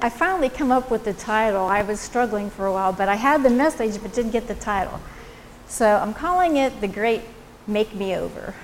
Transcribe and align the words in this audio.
I 0.00 0.10
finally 0.10 0.48
come 0.48 0.70
up 0.70 0.92
with 0.92 1.02
the 1.02 1.12
title. 1.12 1.66
I 1.66 1.82
was 1.82 1.98
struggling 1.98 2.50
for 2.50 2.66
a 2.66 2.72
while, 2.72 2.92
but 2.92 3.08
I 3.08 3.16
had 3.16 3.42
the 3.42 3.50
message 3.50 4.00
but 4.00 4.12
didn't 4.12 4.30
get 4.30 4.46
the 4.46 4.54
title. 4.54 5.00
So 5.66 5.96
I'm 5.96 6.14
calling 6.14 6.56
it 6.56 6.80
The 6.80 6.86
Great 6.86 7.22
Make 7.66 7.94
Me 7.94 8.14
Over. 8.14 8.54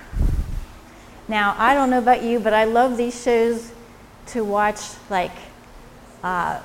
Now, 1.26 1.56
I 1.58 1.74
don't 1.74 1.90
know 1.90 1.98
about 1.98 2.22
you, 2.22 2.38
but 2.38 2.52
I 2.52 2.64
love 2.64 2.96
these 2.96 3.20
shows 3.20 3.72
to 4.26 4.44
watch, 4.44 4.80
like 5.10 5.32
uh, 6.22 6.60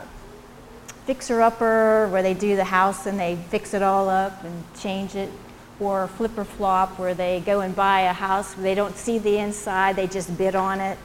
Fixer 1.05 1.41
Upper, 1.41 2.07
where 2.09 2.21
they 2.21 2.35
do 2.35 2.55
the 2.55 2.65
house 2.65 3.07
and 3.07 3.19
they 3.19 3.37
fix 3.49 3.73
it 3.73 3.81
all 3.81 4.07
up 4.07 4.43
and 4.43 4.63
change 4.79 5.15
it, 5.15 5.31
or 5.79 6.07
Flip 6.07 6.37
or 6.37 6.45
Flop, 6.45 6.99
where 6.99 7.15
they 7.15 7.41
go 7.43 7.61
and 7.61 7.75
buy 7.75 8.01
a 8.01 8.13
house, 8.13 8.53
they 8.53 8.75
don't 8.75 8.95
see 8.95 9.17
the 9.17 9.39
inside, 9.39 9.95
they 9.95 10.05
just 10.05 10.37
bid 10.37 10.53
on 10.53 10.79
it. 10.79 10.99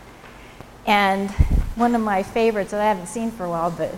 And 0.86 1.32
one 1.76 1.94
of 1.94 2.00
my 2.00 2.22
favorites 2.22 2.70
that 2.70 2.80
I 2.80 2.86
haven't 2.86 3.06
seen 3.06 3.30
for 3.30 3.44
a 3.44 3.50
while, 3.50 3.70
but 3.70 3.94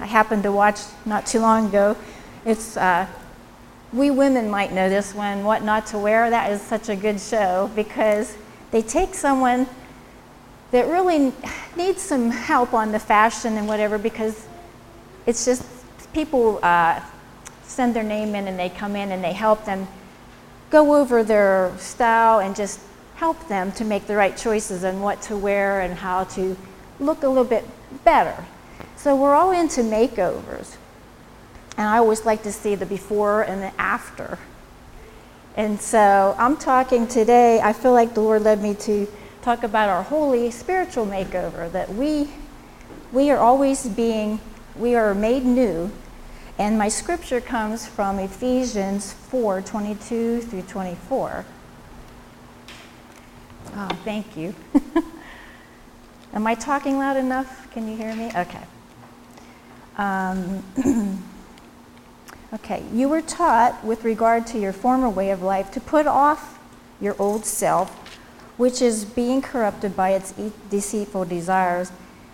I 0.00 0.06
happened 0.06 0.42
to 0.44 0.52
watch 0.52 0.80
not 1.04 1.26
too 1.26 1.40
long 1.40 1.68
ago. 1.68 1.96
It's 2.44 2.76
uh, 2.76 3.06
we 3.92 4.10
women 4.10 4.50
might 4.50 4.72
know 4.72 4.88
this 4.88 5.14
one, 5.14 5.44
What 5.44 5.62
Not 5.62 5.86
to 5.86 5.98
Wear. 5.98 6.30
That 6.30 6.50
is 6.52 6.60
such 6.60 6.88
a 6.88 6.96
good 6.96 7.20
show 7.20 7.70
because 7.74 8.36
they 8.70 8.82
take 8.82 9.14
someone 9.14 9.66
that 10.70 10.86
really 10.86 11.32
needs 11.76 12.02
some 12.02 12.30
help 12.30 12.74
on 12.74 12.92
the 12.92 12.98
fashion 12.98 13.56
and 13.56 13.66
whatever 13.66 13.96
because 13.98 14.46
it's 15.26 15.44
just 15.44 15.64
people 16.12 16.60
uh, 16.62 17.00
send 17.62 17.94
their 17.96 18.02
name 18.02 18.34
in 18.34 18.48
and 18.48 18.58
they 18.58 18.68
come 18.68 18.94
in 18.94 19.12
and 19.12 19.24
they 19.24 19.32
help 19.32 19.64
them 19.64 19.88
go 20.70 20.94
over 20.94 21.22
their 21.24 21.72
style 21.78 22.40
and 22.40 22.54
just 22.54 22.80
help 23.16 23.48
them 23.48 23.72
to 23.72 23.84
make 23.84 24.06
the 24.06 24.14
right 24.14 24.36
choices 24.36 24.84
and 24.84 25.02
what 25.02 25.20
to 25.22 25.36
wear 25.36 25.80
and 25.80 25.94
how 25.94 26.24
to 26.24 26.56
look 27.00 27.22
a 27.22 27.28
little 27.28 27.44
bit 27.44 27.64
better. 28.04 28.44
So 28.96 29.14
we're 29.14 29.34
all 29.34 29.52
into 29.52 29.82
makeovers. 29.82 30.76
And 31.76 31.86
I 31.86 31.98
always 31.98 32.24
like 32.24 32.42
to 32.42 32.52
see 32.52 32.74
the 32.74 32.86
before 32.86 33.42
and 33.42 33.62
the 33.62 33.80
after. 33.80 34.38
And 35.56 35.80
so 35.80 36.34
I'm 36.38 36.56
talking 36.56 37.06
today, 37.06 37.60
I 37.60 37.72
feel 37.72 37.92
like 37.92 38.14
the 38.14 38.20
Lord 38.20 38.42
led 38.42 38.62
me 38.62 38.74
to 38.74 39.06
talk 39.42 39.62
about 39.62 39.88
our 39.88 40.02
holy 40.02 40.50
spiritual 40.50 41.06
makeover 41.06 41.70
that 41.72 41.88
we 41.94 42.28
we 43.12 43.30
are 43.30 43.38
always 43.38 43.88
being 43.88 44.40
we 44.76 44.94
are 44.94 45.14
made 45.14 45.44
new. 45.44 45.90
And 46.58 46.76
my 46.76 46.88
scripture 46.88 47.40
comes 47.40 47.86
from 47.86 48.18
Ephesians 48.18 49.12
4 49.12 49.62
22 49.62 50.42
through 50.42 50.62
24. 50.62 51.44
Oh, 53.74 53.88
thank 54.04 54.36
you. 54.36 54.54
Am 56.32 56.46
I 56.46 56.54
talking 56.54 56.98
loud 56.98 57.16
enough? 57.16 57.70
Can 57.70 57.88
you 57.88 57.96
hear 57.96 58.14
me? 58.14 58.30
Okay. 58.36 58.62
Um, 59.96 60.62
okay. 62.54 62.84
You 62.92 63.08
were 63.08 63.22
taught, 63.22 63.82
with 63.84 64.04
regard 64.04 64.46
to 64.48 64.58
your 64.58 64.72
former 64.72 65.08
way 65.08 65.30
of 65.30 65.42
life, 65.42 65.70
to 65.72 65.80
put 65.80 66.06
off 66.06 66.58
your 67.00 67.16
old 67.18 67.46
self, 67.46 67.90
which 68.58 68.82
is 68.82 69.04
being 69.04 69.40
corrupted 69.40 69.96
by 69.96 70.10
its 70.10 70.34
deceitful 70.68 71.24
desires, 71.24 71.92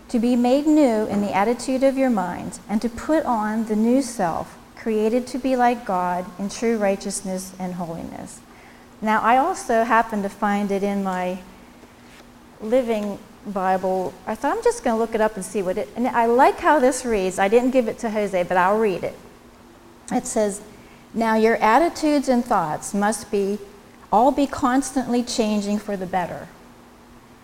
to 0.09 0.19
be 0.19 0.37
made 0.37 0.67
new 0.67 1.07
in 1.07 1.21
the 1.21 1.35
attitude 1.35 1.83
of 1.83 1.97
your 1.97 2.11
mind, 2.11 2.59
and 2.69 2.83
to 2.83 2.89
put 2.89 3.25
on 3.25 3.67
the 3.67 3.77
new 3.77 4.03
self, 4.03 4.59
created 4.77 5.27
to 5.29 5.39
be 5.39 5.55
like 5.57 5.85
God 5.85 6.27
in 6.39 6.49
true 6.49 6.77
righteousness 6.79 7.55
and 7.59 7.75
holiness. 7.75 8.41
Now, 9.01 9.21
I 9.21 9.37
also 9.37 9.85
happen 9.85 10.23
to 10.23 10.29
find 10.29 10.71
it 10.71 10.83
in 10.83 11.05
my 11.05 11.39
living 12.61 13.19
Bible, 13.47 14.15
I 14.27 14.35
thought 14.35 14.57
I'm 14.57 14.65
just 14.65 14.83
going 14.83 14.97
to 14.97 14.99
look 14.99 15.15
it 15.15 15.21
up 15.21 15.37
and 15.37 15.45
see 15.45 15.63
what 15.63 15.77
it. 15.77 15.89
And 15.97 16.09
I 16.09 16.27
like 16.27 16.61
how 16.61 16.79
this 16.79 17.05
reads. 17.05 17.39
I 17.39 17.49
didn't 17.49 17.73
give 17.73 17.89
it 17.89 17.99
to 17.99 18.11
Jose, 18.11 18.43
but 18.45 18.57
I'll 18.57 18.79
read 18.79 19.05
it. 19.05 19.15
It 20.11 20.27
says, 20.27 20.63
"Now 21.13 21.35
your 21.35 21.57
attitudes 21.57 22.29
and 22.29 22.45
thoughts 22.45 22.95
must 22.95 23.31
be 23.31 23.59
all 24.11 24.31
be 24.31 24.47
constantly 24.47 25.23
changing 25.23 25.79
for 25.79 25.97
the 25.97 26.07
better. 26.07 26.49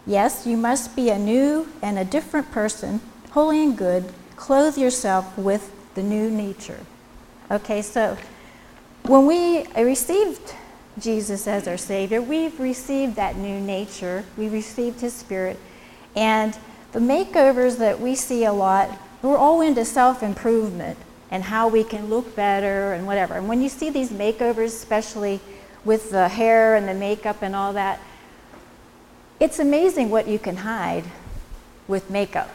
Yes, 0.06 0.46
you 0.46 0.56
must 0.56 0.96
be 0.96 1.10
a 1.10 1.18
new 1.18 1.68
and 1.82 1.98
a 1.98 2.04
different 2.04 2.50
person, 2.50 3.00
holy 3.32 3.62
and 3.62 3.76
good. 3.76 4.12
Clothe 4.36 4.78
yourself 4.78 5.36
with 5.36 5.70
the 5.94 6.02
new 6.02 6.30
nature." 6.30 6.80
Okay, 7.50 7.82
so 7.82 8.16
when 9.02 9.26
we 9.26 9.66
received 9.74 10.54
Jesus 10.98 11.46
as 11.46 11.68
our 11.68 11.76
Savior, 11.76 12.22
we've 12.22 12.58
received 12.58 13.16
that 13.16 13.36
new 13.36 13.60
nature. 13.60 14.24
We 14.36 14.48
received 14.48 15.00
His 15.00 15.12
Spirit. 15.12 15.58
And 16.16 16.56
the 16.92 17.00
makeovers 17.00 17.78
that 17.78 18.00
we 18.00 18.14
see 18.14 18.44
a 18.44 18.52
lot, 18.52 18.90
we're 19.22 19.36
all 19.36 19.60
into 19.60 19.84
self 19.84 20.22
improvement 20.22 20.98
and 21.30 21.44
how 21.44 21.68
we 21.68 21.84
can 21.84 22.10
look 22.10 22.34
better 22.34 22.92
and 22.92 23.06
whatever. 23.06 23.34
And 23.34 23.48
when 23.48 23.62
you 23.62 23.68
see 23.68 23.90
these 23.90 24.10
makeovers, 24.10 24.66
especially 24.66 25.40
with 25.84 26.10
the 26.10 26.28
hair 26.28 26.74
and 26.74 26.88
the 26.88 26.94
makeup 26.94 27.42
and 27.42 27.54
all 27.54 27.72
that, 27.74 28.00
it's 29.38 29.58
amazing 29.58 30.10
what 30.10 30.26
you 30.26 30.38
can 30.38 30.56
hide 30.56 31.04
with 31.86 32.10
makeup 32.10 32.50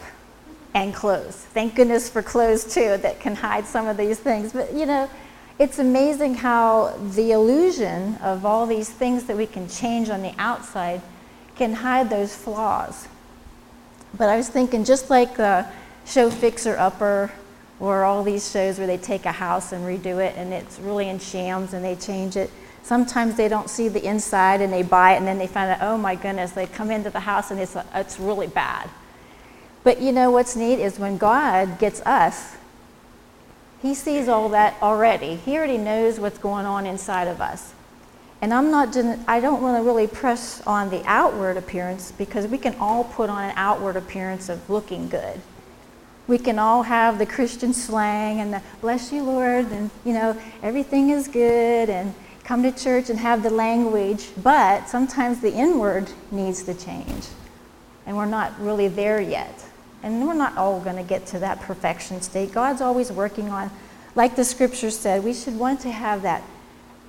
and 0.74 0.94
clothes. 0.94 1.36
Thank 1.36 1.74
goodness 1.74 2.08
for 2.08 2.22
clothes 2.22 2.64
too 2.64 2.98
that 2.98 3.18
can 3.18 3.34
hide 3.34 3.66
some 3.66 3.88
of 3.88 3.96
these 3.96 4.18
things. 4.18 4.52
But 4.52 4.74
you 4.74 4.84
know, 4.86 5.08
it's 5.58 5.78
amazing 5.78 6.34
how 6.34 6.94
the 7.14 7.32
illusion 7.32 8.16
of 8.16 8.44
all 8.44 8.66
these 8.66 8.90
things 8.90 9.24
that 9.24 9.36
we 9.36 9.46
can 9.46 9.68
change 9.68 10.10
on 10.10 10.20
the 10.20 10.34
outside 10.38 11.00
can 11.56 11.72
hide 11.72 12.10
those 12.10 12.34
flaws. 12.36 13.08
But 14.14 14.28
I 14.28 14.36
was 14.36 14.48
thinking, 14.48 14.84
just 14.84 15.10
like 15.10 15.36
the 15.36 15.66
show 16.04 16.30
Fixer 16.30 16.76
Upper, 16.76 17.30
or 17.78 18.04
all 18.04 18.22
these 18.22 18.50
shows 18.50 18.78
where 18.78 18.86
they 18.86 18.96
take 18.96 19.26
a 19.26 19.32
house 19.32 19.72
and 19.72 19.84
redo 19.84 20.24
it 20.24 20.34
and 20.36 20.52
it's 20.52 20.78
really 20.78 21.08
in 21.08 21.18
shams 21.18 21.74
and 21.74 21.84
they 21.84 21.94
change 21.94 22.36
it. 22.36 22.50
Sometimes 22.82 23.36
they 23.36 23.48
don't 23.48 23.68
see 23.68 23.88
the 23.88 24.04
inside 24.04 24.60
and 24.60 24.72
they 24.72 24.82
buy 24.82 25.14
it 25.14 25.16
and 25.16 25.26
then 25.26 25.38
they 25.38 25.46
find 25.46 25.70
out, 25.70 25.78
oh 25.82 25.98
my 25.98 26.14
goodness, 26.14 26.52
they 26.52 26.66
come 26.66 26.90
into 26.90 27.10
the 27.10 27.20
house 27.20 27.50
and 27.50 27.60
it's, 27.60 27.76
uh, 27.76 27.84
it's 27.94 28.18
really 28.18 28.46
bad. 28.46 28.88
But 29.82 30.00
you 30.00 30.12
know 30.12 30.30
what's 30.30 30.56
neat 30.56 30.80
is 30.80 30.98
when 30.98 31.18
God 31.18 31.78
gets 31.78 32.00
us, 32.02 32.56
He 33.82 33.94
sees 33.94 34.28
all 34.28 34.48
that 34.50 34.76
already. 34.80 35.36
He 35.36 35.56
already 35.56 35.78
knows 35.78 36.18
what's 36.18 36.38
going 36.38 36.64
on 36.64 36.86
inside 36.86 37.28
of 37.28 37.40
us. 37.40 37.74
And 38.42 38.52
I'm 38.52 38.70
not, 38.70 38.96
I 39.26 39.40
don't 39.40 39.62
want 39.62 39.78
to 39.78 39.82
really 39.82 40.06
press 40.06 40.62
on 40.66 40.90
the 40.90 41.02
outward 41.06 41.56
appearance 41.56 42.12
because 42.12 42.46
we 42.46 42.58
can 42.58 42.74
all 42.76 43.04
put 43.04 43.30
on 43.30 43.44
an 43.44 43.54
outward 43.56 43.96
appearance 43.96 44.48
of 44.48 44.68
looking 44.68 45.08
good. 45.08 45.40
We 46.26 46.38
can 46.38 46.58
all 46.58 46.82
have 46.82 47.18
the 47.18 47.26
Christian 47.26 47.72
slang 47.72 48.40
and 48.40 48.52
the 48.52 48.62
bless 48.80 49.12
you, 49.12 49.22
Lord, 49.22 49.70
and 49.70 49.90
you 50.04 50.12
know, 50.12 50.36
everything 50.62 51.10
is 51.10 51.28
good 51.28 51.88
and 51.88 52.14
come 52.44 52.62
to 52.62 52.72
church 52.72 53.10
and 53.10 53.18
have 53.18 53.42
the 53.42 53.50
language, 53.50 54.28
but 54.42 54.88
sometimes 54.88 55.40
the 55.40 55.52
inward 55.52 56.10
needs 56.30 56.62
to 56.64 56.74
change. 56.74 57.26
And 58.06 58.16
we're 58.16 58.26
not 58.26 58.58
really 58.60 58.88
there 58.88 59.20
yet. 59.20 59.64
And 60.02 60.26
we're 60.26 60.34
not 60.34 60.56
all 60.56 60.80
going 60.80 60.96
to 60.96 61.02
get 61.02 61.26
to 61.28 61.38
that 61.40 61.60
perfection 61.60 62.22
state. 62.22 62.52
God's 62.52 62.80
always 62.80 63.10
working 63.10 63.48
on, 63.48 63.70
like 64.14 64.36
the 64.36 64.44
scripture 64.44 64.90
said, 64.90 65.24
we 65.24 65.34
should 65.34 65.58
want 65.58 65.80
to 65.80 65.90
have 65.90 66.22
that 66.22 66.42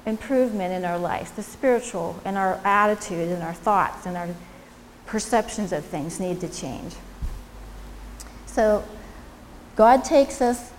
improvement 0.07 0.73
in 0.73 0.85
our 0.85 0.97
life. 0.97 1.35
The 1.35 1.44
spiritual 1.44 2.19
and 2.25 2.38
our 2.38 2.59
attitude 2.63 3.29
and 3.29 3.44
our 3.44 3.53
thoughts 3.53 4.06
and 4.06 4.18
our 4.18 4.29
perceptions 5.06 5.72
of 5.72 5.85
things 5.85 6.19
need 6.19 6.40
to 6.41 6.50
change. 6.50 6.95
So 8.45 8.84
God 9.75 10.03
takes 10.03 10.41
us 10.41 10.72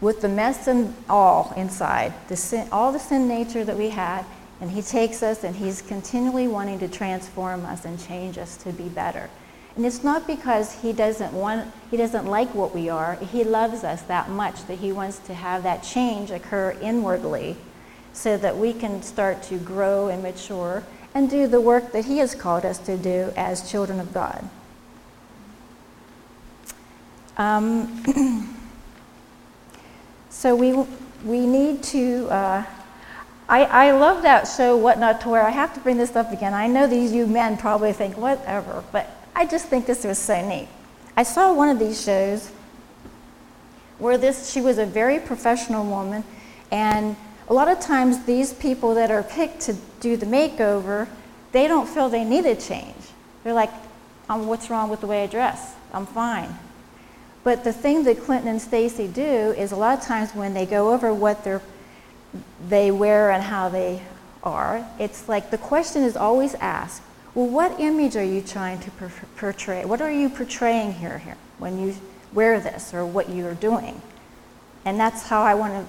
with 0.00 0.20
the 0.20 0.28
mess 0.28 0.68
and 0.68 0.94
all 1.08 1.52
inside, 1.56 2.14
the 2.28 2.36
sin, 2.36 2.68
all 2.70 2.92
the 2.92 2.98
sin 2.98 3.26
nature 3.26 3.64
that 3.64 3.76
we 3.76 3.90
had, 3.90 4.24
and 4.60 4.70
He 4.70 4.82
takes 4.82 5.22
us 5.22 5.42
and 5.42 5.56
He's 5.56 5.82
continually 5.82 6.46
wanting 6.46 6.78
to 6.78 6.88
transform 6.88 7.66
us 7.66 7.84
and 7.84 8.00
change 8.00 8.38
us 8.38 8.56
to 8.58 8.72
be 8.72 8.88
better. 8.88 9.28
And 9.74 9.84
it's 9.84 10.04
not 10.04 10.26
because 10.26 10.80
He 10.80 10.92
doesn't 10.92 11.32
want, 11.32 11.72
He 11.90 11.96
doesn't 11.96 12.26
like 12.26 12.54
what 12.54 12.74
we 12.74 12.88
are. 12.88 13.16
He 13.16 13.42
loves 13.42 13.84
us 13.84 14.02
that 14.02 14.30
much 14.30 14.66
that 14.66 14.78
He 14.78 14.92
wants 14.92 15.18
to 15.20 15.34
have 15.34 15.62
that 15.64 15.82
change 15.82 16.30
occur 16.30 16.76
inwardly 16.80 17.56
so 18.16 18.36
that 18.38 18.56
we 18.56 18.72
can 18.72 19.02
start 19.02 19.42
to 19.42 19.58
grow 19.58 20.08
and 20.08 20.22
mature 20.22 20.82
and 21.14 21.28
do 21.30 21.46
the 21.46 21.60
work 21.60 21.92
that 21.92 22.06
He 22.06 22.18
has 22.18 22.34
called 22.34 22.64
us 22.64 22.78
to 22.78 22.96
do 22.96 23.32
as 23.36 23.70
children 23.70 24.00
of 24.00 24.12
God. 24.12 24.48
Um, 27.36 28.56
so 30.30 30.56
we, 30.56 30.72
we 31.24 31.46
need 31.46 31.82
to. 31.84 32.26
Uh, 32.28 32.64
I, 33.48 33.64
I 33.64 33.90
love 33.92 34.22
that 34.22 34.44
show, 34.48 34.76
What 34.76 34.98
Not 34.98 35.20
to 35.20 35.28
Wear. 35.28 35.42
I 35.42 35.50
have 35.50 35.74
to 35.74 35.80
bring 35.80 35.98
this 35.98 36.16
up 36.16 36.32
again. 36.32 36.54
I 36.54 36.66
know 36.66 36.86
these 36.86 37.12
you 37.12 37.26
men 37.26 37.56
probably 37.58 37.92
think, 37.92 38.16
whatever, 38.16 38.82
but 38.90 39.08
I 39.36 39.46
just 39.46 39.66
think 39.66 39.86
this 39.86 40.04
was 40.04 40.18
so 40.18 40.46
neat. 40.46 40.68
I 41.16 41.22
saw 41.22 41.52
one 41.52 41.68
of 41.68 41.78
these 41.78 42.02
shows 42.02 42.50
where 43.98 44.18
this 44.18 44.50
she 44.50 44.60
was 44.60 44.78
a 44.78 44.86
very 44.86 45.20
professional 45.20 45.84
woman 45.84 46.24
and 46.70 47.16
a 47.48 47.54
lot 47.54 47.68
of 47.68 47.80
times 47.80 48.24
these 48.24 48.52
people 48.52 48.94
that 48.94 49.10
are 49.10 49.22
picked 49.22 49.60
to 49.62 49.76
do 50.00 50.16
the 50.16 50.26
makeover, 50.26 51.08
they 51.52 51.68
don't 51.68 51.88
feel 51.88 52.08
they 52.08 52.24
need 52.24 52.44
a 52.46 52.56
change. 52.56 52.94
They're 53.44 53.54
like, 53.54 53.70
um, 54.28 54.46
what's 54.46 54.70
wrong 54.70 54.90
with 54.90 55.00
the 55.00 55.06
way 55.06 55.22
I 55.22 55.26
dress? 55.26 55.74
I'm 55.92 56.06
fine. 56.06 56.58
But 57.44 57.62
the 57.62 57.72
thing 57.72 58.02
that 58.04 58.20
Clinton 58.22 58.48
and 58.48 58.60
Stacy 58.60 59.06
do 59.06 59.22
is 59.22 59.70
a 59.70 59.76
lot 59.76 59.96
of 59.98 60.04
times 60.04 60.34
when 60.34 60.52
they 60.52 60.66
go 60.66 60.92
over 60.92 61.14
what 61.14 61.44
they're, 61.44 61.62
they 62.68 62.90
wear 62.90 63.30
and 63.30 63.42
how 63.42 63.68
they 63.68 64.02
are, 64.42 64.84
it's 64.98 65.28
like 65.28 65.50
the 65.50 65.58
question 65.58 66.02
is 66.02 66.16
always 66.16 66.54
asked, 66.56 67.02
well, 67.36 67.46
what 67.46 67.78
image 67.78 68.16
are 68.16 68.24
you 68.24 68.40
trying 68.40 68.80
to 68.80 68.90
portray? 69.36 69.84
What 69.84 70.00
are 70.00 70.10
you 70.10 70.28
portraying 70.28 70.94
here, 70.94 71.18
here 71.18 71.36
when 71.58 71.78
you 71.78 71.94
wear 72.32 72.58
this 72.58 72.92
or 72.92 73.06
what 73.06 73.28
you're 73.28 73.54
doing? 73.54 74.02
And 74.84 74.98
that's 74.98 75.28
how 75.28 75.42
I 75.42 75.54
want 75.54 75.74
to 75.74 75.86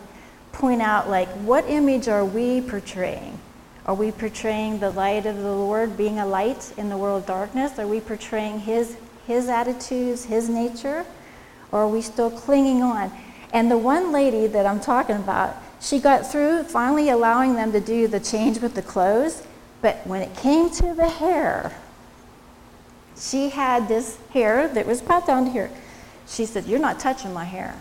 point 0.57 0.81
out, 0.81 1.09
like, 1.09 1.29
what 1.45 1.69
image 1.69 2.07
are 2.07 2.25
we 2.25 2.61
portraying? 2.61 3.39
Are 3.85 3.93
we 3.93 4.11
portraying 4.11 4.79
the 4.79 4.89
light 4.89 5.25
of 5.25 5.37
the 5.37 5.51
Lord 5.51 5.95
being 5.95 6.19
a 6.19 6.25
light 6.25 6.73
in 6.77 6.89
the 6.89 6.97
world 6.97 7.21
of 7.21 7.27
darkness? 7.27 7.77
Are 7.79 7.87
we 7.87 8.01
portraying 8.01 8.59
his, 8.59 8.97
his 9.27 9.47
attitudes, 9.47 10.25
his 10.25 10.49
nature? 10.49 11.05
Or 11.71 11.81
are 11.81 11.87
we 11.87 12.01
still 12.01 12.31
clinging 12.31 12.81
on? 12.81 13.11
And 13.53 13.71
the 13.71 13.77
one 13.77 14.11
lady 14.11 14.47
that 14.47 14.65
I'm 14.65 14.79
talking 14.79 15.15
about, 15.15 15.55
she 15.79 15.99
got 15.99 16.29
through 16.29 16.63
finally 16.63 17.09
allowing 17.09 17.53
them 17.53 17.71
to 17.71 17.79
do 17.79 18.07
the 18.07 18.19
change 18.19 18.59
with 18.59 18.73
the 18.73 18.81
clothes, 18.81 19.43
but 19.81 20.05
when 20.07 20.21
it 20.21 20.35
came 20.35 20.69
to 20.71 20.93
the 20.93 21.07
hair, 21.07 21.71
she 23.15 23.49
had 23.49 23.87
this 23.87 24.17
hair 24.31 24.67
that 24.69 24.85
was 24.85 25.01
about 25.01 25.27
down 25.27 25.45
here. 25.45 25.71
She 26.27 26.45
said, 26.45 26.65
You're 26.65 26.79
not 26.79 26.99
touching 26.99 27.33
my 27.33 27.45
hair. 27.45 27.75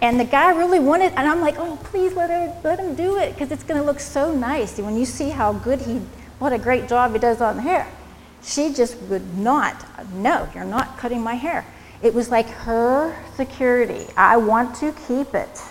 And 0.00 0.20
the 0.20 0.24
guy 0.24 0.50
really 0.50 0.80
wanted, 0.80 1.12
and 1.14 1.28
I'm 1.28 1.40
like, 1.40 1.56
Oh, 1.58 1.78
please 1.84 2.14
let, 2.14 2.30
her, 2.30 2.54
let 2.62 2.78
him 2.78 2.94
do 2.94 3.16
it 3.18 3.34
because 3.34 3.50
it's 3.50 3.62
going 3.62 3.80
to 3.80 3.86
look 3.86 4.00
so 4.00 4.34
nice. 4.34 4.78
And 4.78 4.86
when 4.86 4.96
you 4.96 5.06
see 5.06 5.30
how 5.30 5.52
good 5.52 5.80
he, 5.80 6.00
what 6.38 6.52
a 6.52 6.58
great 6.58 6.88
job 6.88 7.12
he 7.12 7.18
does 7.18 7.40
on 7.40 7.56
the 7.56 7.62
hair. 7.62 7.86
She 8.42 8.74
just 8.74 9.00
would 9.02 9.38
not, 9.38 9.86
no, 10.12 10.48
you're 10.54 10.64
not 10.64 10.98
cutting 10.98 11.22
my 11.22 11.34
hair. 11.34 11.64
It 12.02 12.12
was 12.12 12.30
like 12.30 12.46
her 12.48 13.16
security. 13.36 14.06
I 14.16 14.36
want 14.36 14.74
to 14.76 14.92
keep 15.06 15.34
it. 15.34 15.62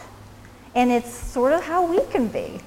And 0.73 0.91
it's 0.91 1.13
sort 1.13 1.53
of 1.53 1.63
how 1.63 1.85
we 1.85 2.03
can 2.07 2.27
be. 2.27 2.59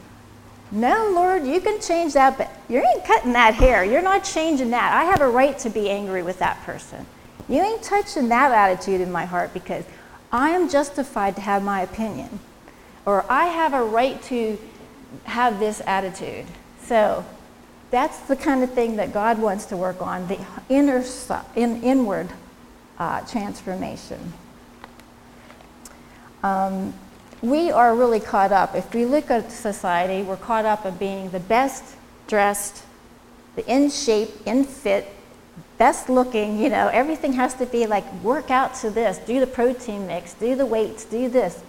No, 0.70 1.10
Lord, 1.12 1.44
you 1.44 1.60
can 1.60 1.80
change 1.80 2.12
that, 2.14 2.38
but 2.38 2.50
you 2.68 2.78
ain't 2.78 3.04
cutting 3.04 3.32
that 3.32 3.54
hair. 3.54 3.84
You're 3.84 4.02
not 4.02 4.24
changing 4.24 4.70
that. 4.70 4.92
I 4.92 5.04
have 5.04 5.20
a 5.20 5.28
right 5.28 5.58
to 5.60 5.70
be 5.70 5.90
angry 5.90 6.22
with 6.22 6.38
that 6.38 6.62
person. 6.64 7.06
You 7.48 7.62
ain't 7.62 7.82
touching 7.82 8.28
that 8.28 8.52
attitude 8.52 9.00
in 9.00 9.10
my 9.10 9.24
heart 9.24 9.54
because 9.54 9.84
I 10.32 10.50
am 10.50 10.68
justified 10.68 11.36
to 11.36 11.42
have 11.42 11.62
my 11.62 11.82
opinion. 11.82 12.40
Or 13.04 13.24
I 13.30 13.46
have 13.46 13.72
a 13.72 13.84
right 13.84 14.20
to 14.24 14.58
have 15.24 15.58
this 15.60 15.80
attitude. 15.86 16.46
So 16.82 17.24
that's 17.90 18.18
the 18.20 18.36
kind 18.36 18.62
of 18.62 18.72
thing 18.72 18.96
that 18.96 19.12
God 19.12 19.38
wants 19.38 19.66
to 19.66 19.76
work 19.76 20.02
on 20.02 20.26
the 20.28 20.44
inner, 20.68 21.04
in, 21.54 21.82
inward 21.82 22.28
uh, 22.98 23.20
transformation. 23.22 24.32
Um, 26.42 26.94
we 27.42 27.70
are 27.70 27.94
really 27.94 28.20
caught 28.20 28.52
up. 28.52 28.74
If 28.74 28.92
we 28.94 29.04
look 29.04 29.30
at 29.30 29.52
society, 29.52 30.22
we're 30.22 30.36
caught 30.36 30.64
up 30.64 30.84
in 30.84 30.96
being 30.96 31.30
the 31.30 31.40
best 31.40 31.96
dressed, 32.26 32.82
the 33.54 33.66
in 33.72 33.90
shape, 33.90 34.30
in 34.46 34.64
fit, 34.64 35.06
best 35.78 36.08
looking, 36.08 36.58
you 36.58 36.68
know, 36.68 36.88
everything 36.88 37.32
has 37.34 37.54
to 37.54 37.66
be 37.66 37.86
like 37.86 38.10
work 38.22 38.50
out 38.50 38.74
to 38.76 38.90
this, 38.90 39.18
do 39.18 39.40
the 39.40 39.46
protein 39.46 40.06
mix, 40.06 40.34
do 40.34 40.54
the 40.54 40.66
weights, 40.66 41.04
do 41.04 41.28
this. 41.28 41.62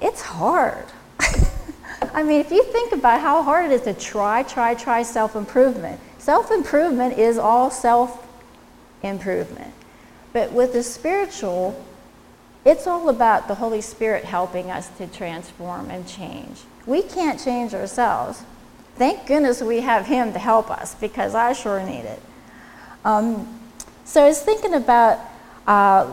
It's 0.00 0.22
hard. 0.22 0.84
I 2.14 2.22
mean, 2.22 2.40
if 2.40 2.50
you 2.50 2.62
think 2.64 2.92
about 2.92 3.20
how 3.20 3.42
hard 3.42 3.70
it 3.70 3.72
is 3.72 3.82
to 3.82 3.94
try, 3.94 4.42
try, 4.42 4.74
try 4.74 5.02
self 5.02 5.36
improvement, 5.36 6.00
self 6.18 6.50
improvement 6.50 7.18
is 7.18 7.38
all 7.38 7.70
self 7.70 8.26
improvement. 9.02 9.72
But 10.32 10.52
with 10.52 10.72
the 10.72 10.82
spiritual, 10.82 11.82
it's 12.64 12.86
all 12.86 13.08
about 13.08 13.48
the 13.48 13.54
Holy 13.54 13.80
Spirit 13.80 14.24
helping 14.24 14.70
us 14.70 14.88
to 14.98 15.06
transform 15.06 15.90
and 15.90 16.06
change. 16.06 16.60
We 16.86 17.02
can't 17.02 17.40
change 17.40 17.74
ourselves. 17.74 18.42
Thank 18.96 19.26
goodness 19.26 19.62
we 19.62 19.80
have 19.80 20.06
Him 20.06 20.32
to 20.34 20.38
help 20.38 20.70
us 20.70 20.94
because 20.94 21.34
I 21.34 21.54
sure 21.54 21.82
need 21.82 22.04
it. 22.04 22.20
Um, 23.04 23.60
so 24.04 24.24
I 24.24 24.28
was 24.28 24.40
thinking 24.42 24.74
about 24.74 25.18
uh, 25.66 26.12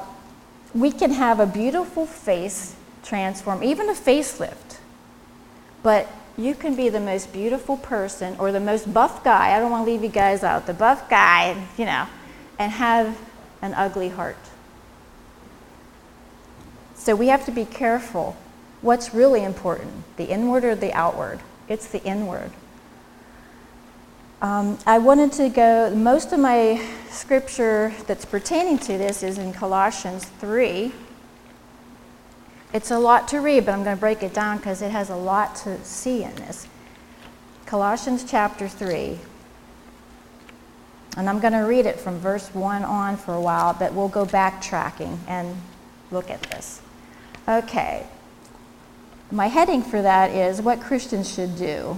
we 0.73 0.91
can 0.91 1.11
have 1.11 1.39
a 1.39 1.45
beautiful 1.45 2.05
face 2.05 2.75
transform, 3.03 3.63
even 3.63 3.89
a 3.89 3.93
facelift, 3.93 4.77
but 5.83 6.07
you 6.37 6.53
can 6.53 6.75
be 6.75 6.89
the 6.89 6.99
most 6.99 7.33
beautiful 7.33 7.77
person 7.77 8.35
or 8.37 8.51
the 8.51 8.59
most 8.59 8.93
buff 8.93 9.23
guy. 9.23 9.55
I 9.55 9.59
don't 9.59 9.71
want 9.71 9.85
to 9.85 9.91
leave 9.91 10.03
you 10.03 10.09
guys 10.09 10.43
out. 10.43 10.67
The 10.67 10.73
buff 10.73 11.09
guy, 11.09 11.55
you 11.77 11.85
know, 11.85 12.05
and 12.59 12.71
have 12.71 13.17
an 13.61 13.73
ugly 13.73 14.09
heart. 14.09 14.37
So 16.95 17.15
we 17.15 17.27
have 17.27 17.45
to 17.45 17.51
be 17.51 17.65
careful. 17.65 18.35
What's 18.81 19.13
really 19.13 19.43
important, 19.43 20.03
the 20.17 20.25
inward 20.25 20.63
or 20.63 20.75
the 20.75 20.93
outward? 20.93 21.39
It's 21.67 21.87
the 21.87 22.03
inward. 22.03 22.51
Um, 24.39 24.77
I 24.85 24.99
wanted 24.99 25.31
to 25.33 25.49
go, 25.49 25.89
most 25.95 26.31
of 26.31 26.39
my 26.39 26.85
scripture 27.09 27.91
that's 28.05 28.23
pertaining 28.23 28.77
to 28.79 28.95
this 28.95 29.23
is 29.23 29.39
in 29.39 29.51
Colossians 29.51 30.25
3. 30.25 30.91
It's 32.71 32.91
a 32.91 32.99
lot 32.99 33.27
to 33.29 33.39
read, 33.39 33.65
but 33.65 33.71
I'm 33.71 33.83
going 33.83 33.95
to 33.95 33.99
break 33.99 34.21
it 34.21 34.35
down 34.35 34.57
because 34.57 34.83
it 34.83 34.91
has 34.91 35.09
a 35.09 35.15
lot 35.15 35.55
to 35.57 35.83
see 35.83 36.23
in 36.23 36.35
this. 36.35 36.67
Colossians 37.65 38.23
chapter 38.23 38.67
3. 38.67 39.17
And 41.17 41.27
I'm 41.27 41.39
going 41.39 41.53
to 41.53 41.61
read 41.61 41.87
it 41.87 41.99
from 41.99 42.19
verse 42.19 42.53
1 42.53 42.83
on 42.83 43.17
for 43.17 43.33
a 43.33 43.41
while, 43.41 43.73
but 43.73 43.95
we'll 43.95 44.07
go 44.07 44.23
backtracking 44.23 45.17
and 45.27 45.55
look 46.11 46.29
at 46.29 46.43
this. 46.43 46.79
Okay. 47.47 48.05
My 49.31 49.47
heading 49.47 49.81
for 49.81 49.99
that 50.03 50.29
is 50.29 50.61
What 50.61 50.79
Christians 50.79 51.33
Should 51.33 51.57
Do. 51.57 51.97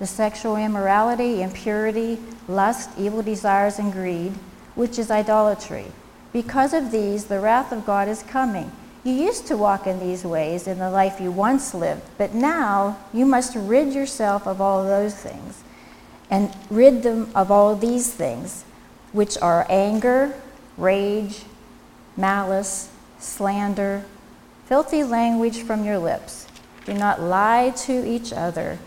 the 0.00 0.06
sexual 0.06 0.56
immorality, 0.56 1.42
impurity, 1.42 2.18
lust, 2.48 2.90
evil 2.98 3.22
desires, 3.22 3.78
and 3.78 3.92
greed, 3.92 4.32
which 4.74 4.98
is 4.98 5.10
idolatry. 5.10 5.86
Because 6.32 6.74
of 6.74 6.90
these, 6.90 7.26
the 7.26 7.38
wrath 7.38 7.70
of 7.70 7.86
God 7.86 8.08
is 8.08 8.24
coming. 8.24 8.72
You 9.04 9.12
used 9.12 9.46
to 9.46 9.56
walk 9.56 9.86
in 9.86 10.00
these 10.00 10.24
ways 10.24 10.66
in 10.66 10.78
the 10.78 10.90
life 10.90 11.20
you 11.20 11.30
once 11.30 11.72
lived, 11.72 12.02
but 12.18 12.34
now 12.34 12.98
you 13.12 13.24
must 13.24 13.54
rid 13.54 13.92
yourself 13.92 14.48
of 14.48 14.60
all 14.60 14.82
those 14.82 15.14
things 15.14 15.62
and 16.28 16.52
rid 16.68 17.04
them 17.04 17.30
of 17.34 17.52
all 17.52 17.76
these 17.76 18.12
things, 18.12 18.64
which 19.12 19.38
are 19.38 19.66
anger, 19.68 20.34
rage, 20.76 21.42
malice, 22.16 22.90
slander 23.20 24.04
filthy 24.70 25.02
language 25.02 25.62
from 25.62 25.84
your 25.84 25.98
lips. 25.98 26.46
Do 26.84 26.94
not 26.94 27.20
lie 27.20 27.70
to 27.78 28.06
each 28.08 28.32
other, 28.32 28.78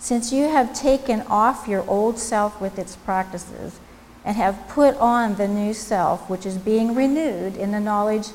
since 0.00 0.32
you 0.32 0.48
have 0.48 0.74
taken 0.74 1.20
off 1.28 1.68
your 1.68 1.88
old 1.88 2.18
self 2.18 2.58
with 2.58 2.78
its 2.78 2.96
practices 2.96 3.78
and 4.24 4.34
have 4.34 4.66
put 4.68 4.96
on 4.96 5.36
the 5.36 5.46
new 5.46 5.74
self, 5.74 6.28
which 6.28 6.46
is 6.46 6.56
being 6.56 6.94
renewed 6.94 7.54
in 7.56 7.70
the 7.70 7.80
knowledge 7.80 8.28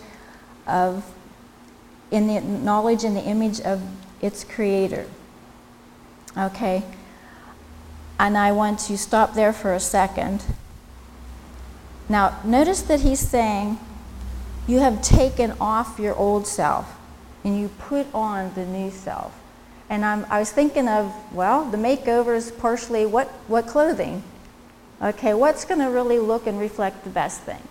of 0.67 1.12
in 2.12 2.27
the 2.27 2.39
knowledge 2.39 3.03
and 3.03 3.17
the 3.17 3.24
image 3.24 3.60
of 3.62 3.81
its 4.22 4.43
creator. 4.43 5.07
Okay? 6.38 6.84
And 8.19 8.38
I 8.38 8.51
want 8.51 8.79
to 8.81 8.98
stop 8.98 9.34
there 9.34 9.51
for 9.51 9.74
a 9.74 9.79
second. 9.79 10.45
Now, 12.07 12.39
notice 12.43 12.84
that 12.84 13.01
he's 13.01 13.19
saying, 13.19 13.79
You 14.67 14.79
have 14.79 15.01
taken 15.01 15.53
off 15.60 15.98
your 16.00 16.15
old 16.15 16.45
self 16.45 16.95
and 17.43 17.60
you 17.60 17.69
put 17.79 18.05
on 18.13 18.53
the 18.53 18.65
new 18.65 18.91
self. 18.91 19.36
And 19.89 20.04
I'm, 20.04 20.25
I 20.30 20.39
was 20.39 20.51
thinking 20.51 20.88
of, 20.88 21.13
well, 21.34 21.65
the 21.65 21.77
makeover 21.77 22.36
is 22.36 22.51
partially 22.51 23.06
what, 23.06 23.27
what 23.48 23.68
clothing? 23.68 24.24
Okay, 25.01 25.34
what's 25.34 25.65
going 25.65 25.82
to 25.82 25.89
really 25.89 26.20
look 26.20 26.48
and 26.48 26.60
reflect 26.60 27.04
the 27.04 27.10
best 27.10 27.42
thing? 27.42 27.62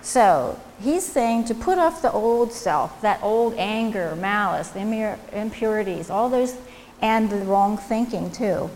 So 0.00 0.60
he's 0.80 1.04
saying 1.04 1.46
to 1.46 1.54
put 1.54 1.78
off 1.78 2.02
the 2.02 2.12
old 2.12 2.52
self, 2.52 3.00
that 3.02 3.20
old 3.22 3.54
anger, 3.54 4.14
malice, 4.16 4.68
the 4.68 5.16
impurities, 5.32 6.10
all 6.10 6.28
those, 6.28 6.56
and 7.00 7.28
the 7.30 7.36
wrong 7.38 7.76
thinking 7.76 8.30
too. 8.30 8.70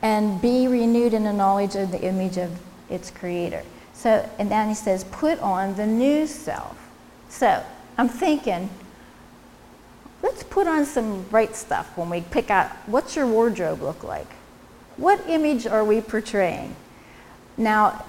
And 0.00 0.40
be 0.40 0.68
renewed 0.68 1.14
in 1.14 1.24
the 1.24 1.32
knowledge 1.32 1.74
of 1.74 1.90
the 1.90 2.02
image 2.02 2.36
of 2.36 2.50
its 2.88 3.10
creator. 3.10 3.62
So, 3.94 4.28
and 4.38 4.50
then 4.50 4.68
he 4.68 4.74
says, 4.74 5.04
put 5.04 5.38
on 5.40 5.76
the 5.76 5.86
new 5.86 6.26
self 6.26 6.76
So 7.28 7.62
I'm 7.96 8.08
thinking, 8.08 8.68
let's 10.22 10.42
put 10.42 10.66
on 10.66 10.84
some 10.84 11.22
bright 11.24 11.56
stuff 11.56 11.96
when 11.96 12.08
we 12.08 12.20
pick 12.20 12.50
out 12.50 12.70
what's 12.86 13.16
your 13.16 13.26
wardrobe 13.26 13.82
look 13.82 14.04
like? 14.04 14.28
What 14.96 15.22
image 15.28 15.66
are 15.66 15.84
we 15.84 16.00
portraying? 16.00 16.76
Now, 17.56 18.04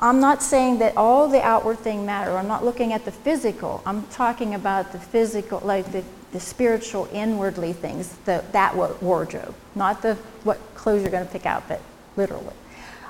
I'm 0.00 0.20
not 0.20 0.42
saying 0.42 0.78
that 0.78 0.96
all 0.96 1.28
the 1.28 1.40
outward 1.42 1.78
thing 1.78 2.04
matter. 2.04 2.36
I'm 2.36 2.48
not 2.48 2.64
looking 2.64 2.92
at 2.92 3.04
the 3.04 3.12
physical. 3.12 3.82
I'm 3.86 4.04
talking 4.08 4.54
about 4.54 4.90
the 4.90 4.98
physical, 4.98 5.60
like 5.60 5.92
the, 5.92 6.02
the 6.32 6.40
spiritual, 6.40 7.08
inwardly 7.12 7.72
things, 7.72 8.08
the, 8.24 8.44
that 8.50 8.74
wardrobe, 9.00 9.54
not 9.74 10.02
the 10.02 10.14
what 10.42 10.58
clothes 10.74 11.02
you're 11.02 11.10
going 11.10 11.24
to 11.24 11.32
pick 11.32 11.46
out, 11.46 11.68
but 11.68 11.80
literally. 12.16 12.54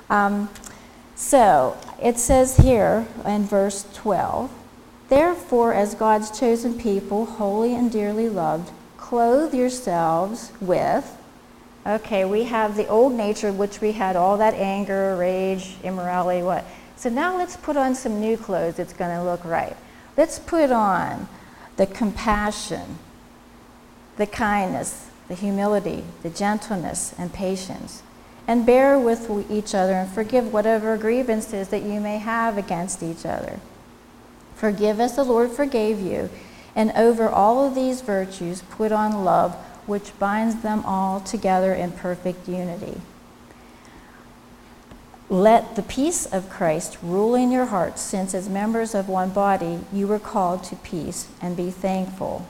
Um, 0.09 0.49
so 1.15 1.77
it 2.01 2.19
says 2.19 2.57
here 2.57 3.07
in 3.25 3.45
verse 3.45 3.87
12 3.93 4.51
Therefore, 5.09 5.73
as 5.73 5.95
God's 5.95 6.37
chosen 6.37 6.77
people, 6.77 7.25
holy 7.25 7.75
and 7.75 7.91
dearly 7.91 8.29
loved, 8.29 8.71
clothe 8.97 9.53
yourselves 9.53 10.51
with. 10.59 11.17
Okay, 11.85 12.23
we 12.23 12.45
have 12.45 12.77
the 12.77 12.87
old 12.87 13.13
nature, 13.13 13.51
which 13.51 13.81
we 13.81 13.91
had 13.91 14.15
all 14.15 14.37
that 14.37 14.53
anger, 14.53 15.15
rage, 15.17 15.75
immorality, 15.83 16.41
what. 16.41 16.65
So 16.95 17.09
now 17.09 17.37
let's 17.37 17.57
put 17.57 17.75
on 17.75 17.95
some 17.95 18.21
new 18.21 18.37
clothes 18.37 18.75
that's 18.75 18.93
going 18.93 19.15
to 19.15 19.23
look 19.23 19.43
right. 19.43 19.75
Let's 20.15 20.39
put 20.39 20.71
on 20.71 21.27
the 21.75 21.85
compassion, 21.85 22.97
the 24.15 24.27
kindness, 24.27 25.09
the 25.27 25.35
humility, 25.35 26.03
the 26.21 26.29
gentleness, 26.29 27.13
and 27.17 27.33
patience. 27.33 28.03
And 28.47 28.65
bear 28.65 28.99
with 28.99 29.29
each 29.49 29.73
other 29.73 29.93
and 29.93 30.09
forgive 30.09 30.53
whatever 30.53 30.97
grievances 30.97 31.69
that 31.69 31.83
you 31.83 31.99
may 31.99 32.19
have 32.19 32.57
against 32.57 33.01
each 33.03 33.25
other. 33.25 33.59
Forgive 34.55 34.99
as 34.99 35.15
the 35.15 35.23
Lord 35.23 35.51
forgave 35.51 35.99
you. 35.99 36.29
And 36.75 36.91
over 36.91 37.29
all 37.29 37.65
of 37.65 37.75
these 37.75 38.01
virtues, 38.01 38.61
put 38.63 38.91
on 38.91 39.23
love, 39.23 39.53
which 39.85 40.17
binds 40.17 40.61
them 40.61 40.83
all 40.85 41.19
together 41.19 41.73
in 41.73 41.91
perfect 41.91 42.47
unity. 42.47 43.01
Let 45.29 45.75
the 45.75 45.81
peace 45.81 46.25
of 46.25 46.49
Christ 46.49 46.97
rule 47.01 47.35
in 47.35 47.51
your 47.51 47.65
hearts, 47.65 48.01
since 48.01 48.33
as 48.33 48.49
members 48.49 48.93
of 48.93 49.09
one 49.09 49.29
body 49.29 49.79
you 49.91 50.07
were 50.07 50.19
called 50.19 50.63
to 50.65 50.75
peace, 50.77 51.27
and 51.41 51.57
be 51.57 51.71
thankful. 51.71 52.45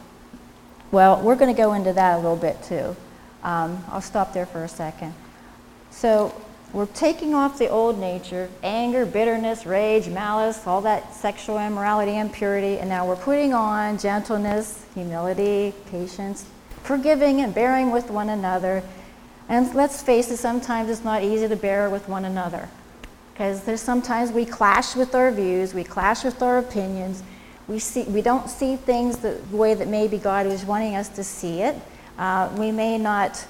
Well, 0.92 1.22
we're 1.22 1.36
going 1.36 1.54
to 1.54 1.60
go 1.60 1.74
into 1.74 1.94
that 1.94 2.16
a 2.16 2.18
little 2.18 2.36
bit 2.36 2.62
too. 2.64 2.96
Um, 3.42 3.84
I'll 3.90 4.02
stop 4.02 4.34
there 4.34 4.46
for 4.46 4.64
a 4.64 4.70
second. 4.70 5.14
So, 5.92 6.34
we're 6.74 6.88
taking 6.88 7.36
off 7.36 7.60
the 7.60 7.70
old 7.70 8.00
nature 8.00 8.50
anger, 8.63 9.06
bitterness, 9.06 9.65
rage, 9.65 10.08
malice, 10.08 10.65
all 10.65 10.82
that 10.82 11.13
sexual 11.13 11.60
immorality, 11.60 12.13
and 12.13 12.30
impurity, 12.30 12.80
and 12.80 12.89
now 12.89 13.08
we're 13.08 13.15
putting 13.15 13.53
on 13.53 14.00
gentleness, 14.00 14.84
humility, 14.96 15.74
patience, 15.92 16.46
forgiving 16.82 17.42
and 17.42 17.53
bearing 17.53 17.92
with 17.92 18.10
one 18.10 18.30
another. 18.30 18.84
And 19.48 19.74
let's 19.75 20.01
face 20.01 20.32
it, 20.32 20.38
sometimes 20.38 20.89
it's 20.89 21.03
not 21.03 21.24
easy 21.24 21.48
to 21.48 21.56
bear 21.56 21.89
with 21.92 22.10
one 22.10 22.25
another. 22.25 22.68
Because 23.34 23.63
there's 23.63 23.82
sometimes 23.82 24.32
we 24.32 24.46
clash 24.46 24.96
with 24.96 25.13
our 25.13 25.32
views, 25.32 25.74
we 25.74 25.84
clash 25.84 26.24
with 26.24 26.42
our 26.42 26.58
opinions, 26.58 27.22
we, 27.68 27.80
see, 27.80 28.03
we 28.03 28.22
don't 28.22 28.50
see 28.50 28.75
things 28.75 29.18
the 29.20 29.39
way 29.51 29.74
that 29.74 29.88
maybe 29.88 30.18
God 30.18 30.46
is 30.48 30.65
wanting 30.65 30.96
us 30.96 31.08
to 31.10 31.24
see 31.24 31.62
it. 31.62 31.75
Uh, 32.18 32.50
we 32.58 32.72
may 32.72 32.98
not 32.98 33.46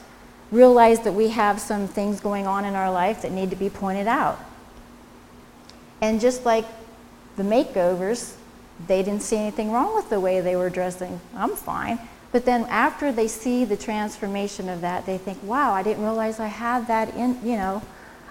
realize 0.51 0.99
that 1.01 1.13
we 1.13 1.29
have 1.29 1.59
some 1.59 1.87
things 1.87 2.19
going 2.19 2.47
on 2.47 2.65
in 2.65 2.75
our 2.75 2.91
life 2.91 3.21
that 3.21 3.31
need 3.31 3.49
to 3.49 3.55
be 3.55 3.69
pointed 3.69 4.07
out. 4.07 4.39
And 6.01 6.19
just 6.19 6.45
like 6.45 6.65
the 7.37 7.43
makeovers, 7.43 8.35
they 8.87 9.03
didn't 9.03 9.21
see 9.21 9.37
anything 9.37 9.71
wrong 9.71 9.95
with 9.95 10.09
the 10.09 10.19
way 10.19 10.41
they 10.41 10.55
were 10.55 10.69
dressing. 10.69 11.19
I'm 11.35 11.55
fine. 11.55 11.99
But 12.31 12.45
then 12.45 12.63
after 12.63 13.11
they 13.11 13.27
see 13.27 13.63
the 13.63 13.77
transformation 13.77 14.67
of 14.67 14.81
that, 14.81 15.05
they 15.05 15.17
think, 15.17 15.41
wow, 15.43 15.71
I 15.71 15.83
didn't 15.83 16.03
realize 16.03 16.39
I 16.39 16.47
had 16.47 16.87
that 16.87 17.13
in, 17.15 17.37
you 17.43 17.57
know, 17.57 17.81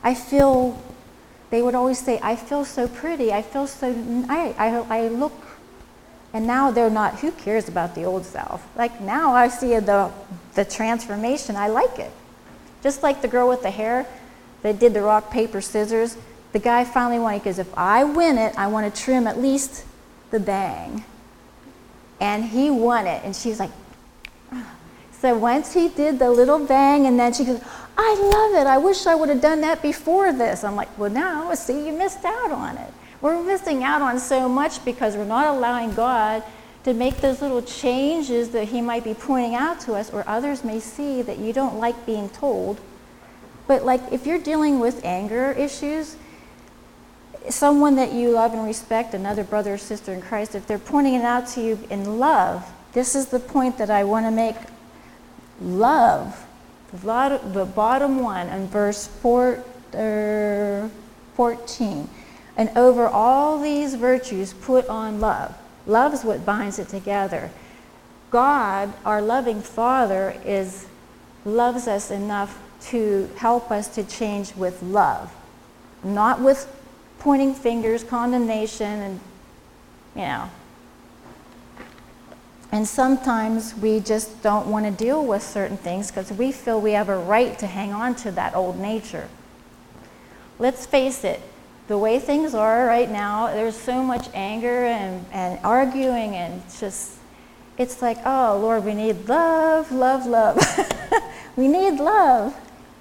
I 0.02 0.14
feel, 0.14 0.82
they 1.50 1.62
would 1.62 1.76
always 1.76 2.00
say, 2.00 2.18
I 2.22 2.34
feel 2.34 2.64
so 2.64 2.88
pretty. 2.88 3.32
I 3.32 3.42
feel 3.42 3.68
so, 3.68 3.94
I, 4.28 4.54
I, 4.58 4.98
I 4.98 5.08
look 5.08 5.32
and 6.32 6.46
now 6.46 6.70
they're 6.70 6.90
not, 6.90 7.20
who 7.20 7.30
cares 7.32 7.68
about 7.68 7.94
the 7.94 8.04
old 8.04 8.24
self? 8.24 8.66
Like 8.76 9.00
now 9.00 9.32
I 9.32 9.48
see 9.48 9.78
the, 9.78 10.10
the 10.54 10.64
transformation, 10.64 11.56
I 11.56 11.68
like 11.68 11.98
it. 11.98 12.12
Just 12.82 13.02
like 13.02 13.22
the 13.22 13.28
girl 13.28 13.48
with 13.48 13.62
the 13.62 13.70
hair 13.70 14.06
that 14.62 14.78
did 14.78 14.94
the 14.94 15.02
rock, 15.02 15.30
paper, 15.30 15.60
scissors, 15.60 16.16
the 16.52 16.58
guy 16.58 16.84
finally 16.84 17.18
won 17.18 17.38
because 17.38 17.58
if 17.58 17.76
I 17.76 18.04
win 18.04 18.38
it, 18.38 18.58
I 18.58 18.66
want 18.66 18.92
to 18.92 19.02
trim 19.02 19.26
at 19.26 19.38
least 19.38 19.84
the 20.30 20.40
bang. 20.40 21.04
And 22.20 22.44
he 22.44 22.70
won 22.70 23.06
it, 23.06 23.22
and 23.24 23.34
she's 23.34 23.58
like, 23.58 23.70
so 25.10 25.36
once 25.36 25.72
he 25.72 25.88
did 25.88 26.18
the 26.18 26.30
little 26.30 26.64
bang, 26.64 27.06
and 27.06 27.18
then 27.18 27.32
she 27.32 27.44
goes, 27.44 27.60
I 27.96 28.14
love 28.14 28.60
it. 28.60 28.66
I 28.66 28.78
wish 28.78 29.06
I 29.06 29.14
would 29.14 29.28
have 29.28 29.40
done 29.40 29.60
that 29.60 29.82
before 29.82 30.32
this. 30.32 30.64
I'm 30.64 30.76
like, 30.76 30.96
well, 30.98 31.10
now, 31.10 31.52
see, 31.54 31.86
you 31.86 31.92
missed 31.92 32.24
out 32.24 32.50
on 32.50 32.76
it. 32.76 32.92
We're 33.22 33.42
missing 33.42 33.84
out 33.84 34.02
on 34.02 34.18
so 34.18 34.48
much 34.48 34.84
because 34.84 35.16
we're 35.16 35.24
not 35.24 35.46
allowing 35.46 35.94
God 35.94 36.42
to 36.82 36.92
make 36.92 37.18
those 37.18 37.40
little 37.40 37.62
changes 37.62 38.50
that 38.50 38.68
He 38.68 38.80
might 38.80 39.04
be 39.04 39.14
pointing 39.14 39.54
out 39.54 39.78
to 39.82 39.94
us, 39.94 40.10
or 40.10 40.24
others 40.26 40.64
may 40.64 40.80
see 40.80 41.22
that 41.22 41.38
you 41.38 41.52
don't 41.52 41.78
like 41.78 42.04
being 42.04 42.28
told. 42.28 42.80
But, 43.68 43.84
like, 43.84 44.00
if 44.10 44.26
you're 44.26 44.40
dealing 44.40 44.80
with 44.80 45.04
anger 45.04 45.52
issues, 45.52 46.16
someone 47.48 47.94
that 47.94 48.12
you 48.12 48.30
love 48.30 48.52
and 48.54 48.64
respect, 48.64 49.14
another 49.14 49.44
brother 49.44 49.74
or 49.74 49.78
sister 49.78 50.12
in 50.12 50.20
Christ, 50.20 50.56
if 50.56 50.66
they're 50.66 50.80
pointing 50.80 51.14
it 51.14 51.22
out 51.22 51.46
to 51.48 51.62
you 51.62 51.78
in 51.90 52.18
love, 52.18 52.68
this 52.92 53.14
is 53.14 53.26
the 53.26 53.38
point 53.38 53.78
that 53.78 53.88
I 53.88 54.02
want 54.02 54.26
to 54.26 54.32
make 54.32 54.56
love. 55.60 56.44
The 56.92 57.70
bottom 57.72 58.18
one 58.18 58.48
in 58.48 58.66
verse 58.66 59.06
four, 59.06 59.62
er, 59.94 60.90
14. 61.36 62.08
And 62.56 62.70
over 62.76 63.06
all 63.06 63.60
these 63.60 63.94
virtues, 63.94 64.52
put 64.52 64.86
on 64.88 65.20
love. 65.20 65.54
Love 65.86 66.12
is 66.14 66.24
what 66.24 66.44
binds 66.44 66.78
it 66.78 66.88
together. 66.88 67.50
God, 68.30 68.92
our 69.04 69.20
loving 69.20 69.60
Father, 69.60 70.36
is 70.44 70.86
loves 71.44 71.88
us 71.88 72.10
enough 72.10 72.60
to 72.80 73.28
help 73.36 73.70
us 73.70 73.88
to 73.88 74.04
change 74.04 74.54
with 74.54 74.82
love, 74.82 75.32
not 76.02 76.40
with 76.40 76.68
pointing 77.18 77.54
fingers, 77.54 78.04
condemnation, 78.04 79.00
and 79.00 79.20
you 80.14 80.22
know. 80.22 80.50
And 82.72 82.88
sometimes 82.88 83.76
we 83.76 84.00
just 84.00 84.42
don't 84.42 84.66
want 84.66 84.86
to 84.86 84.90
deal 84.90 85.24
with 85.24 85.42
certain 85.42 85.76
things 85.76 86.10
because 86.10 86.32
we 86.32 86.52
feel 86.52 86.80
we 86.80 86.92
have 86.92 87.10
a 87.10 87.18
right 87.18 87.58
to 87.58 87.66
hang 87.66 87.92
on 87.92 88.14
to 88.16 88.30
that 88.32 88.56
old 88.56 88.78
nature. 88.78 89.28
Let's 90.58 90.86
face 90.86 91.22
it, 91.22 91.42
the 91.88 91.98
way 91.98 92.18
things 92.18 92.54
are 92.54 92.86
right 92.86 93.10
now, 93.10 93.48
there's 93.48 93.76
so 93.76 94.02
much 94.02 94.28
anger 94.34 94.84
and, 94.84 95.24
and 95.32 95.58
arguing, 95.64 96.36
and 96.36 96.62
just, 96.78 97.16
it's 97.76 98.00
like, 98.00 98.18
oh, 98.24 98.58
Lord, 98.60 98.84
we 98.84 98.94
need 98.94 99.28
love, 99.28 99.90
love, 99.90 100.26
love. 100.26 100.58
we 101.56 101.68
need 101.68 101.98
love. 101.98 102.56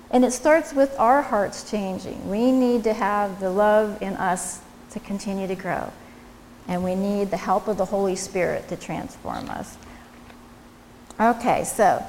And 0.09 0.25
it 0.25 0.31
starts 0.31 0.73
with 0.73 0.93
our 0.99 1.21
hearts 1.21 1.69
changing. 1.69 2.29
We 2.29 2.51
need 2.51 2.83
to 2.83 2.93
have 2.93 3.39
the 3.39 3.49
love 3.49 4.01
in 4.01 4.13
us 4.15 4.59
to 4.91 4.99
continue 4.99 5.47
to 5.47 5.55
grow. 5.55 5.91
And 6.67 6.83
we 6.83 6.95
need 6.95 7.31
the 7.31 7.37
help 7.37 7.67
of 7.67 7.77
the 7.77 7.85
Holy 7.85 8.15
Spirit 8.15 8.67
to 8.69 8.75
transform 8.75 9.49
us. 9.49 9.77
Okay, 11.19 11.63
so 11.63 12.03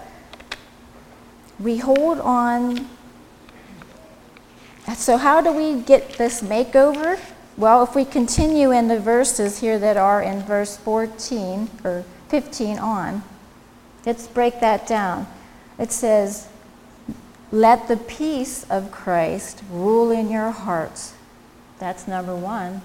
we 1.61 1.77
hold 1.77 2.19
on 2.19 2.89
so, 4.97 5.17
how 5.17 5.41
do 5.41 5.53
we 5.53 5.81
get 5.81 6.15
this 6.15 6.43
makeover? 6.43 7.19
Well, 7.57 7.85
if 7.85 7.95
we 7.95 8.05
continue 8.05 8.71
in 8.71 8.89
the 8.89 8.99
verses 8.99 9.61
here 9.61 9.79
that 9.79 9.97
are 9.97 10.23
in 10.23 10.43
verse 10.43 10.77
14 10.77 11.71
or 11.85 12.05
15 12.29 12.79
on, 12.79 13.23
let's 14.07 14.27
break 14.27 14.61
that 14.61 14.87
down. 14.87 15.27
It 15.79 15.93
says, 15.93 16.49
Let 17.51 17.89
the 17.89 17.97
peace 17.97 18.65
of 18.71 18.91
Christ 18.91 19.63
rule 19.71 20.11
in 20.11 20.31
your 20.31 20.51
hearts. 20.51 21.15
That's 21.79 22.09
number 22.09 22.35
one. 22.35 22.83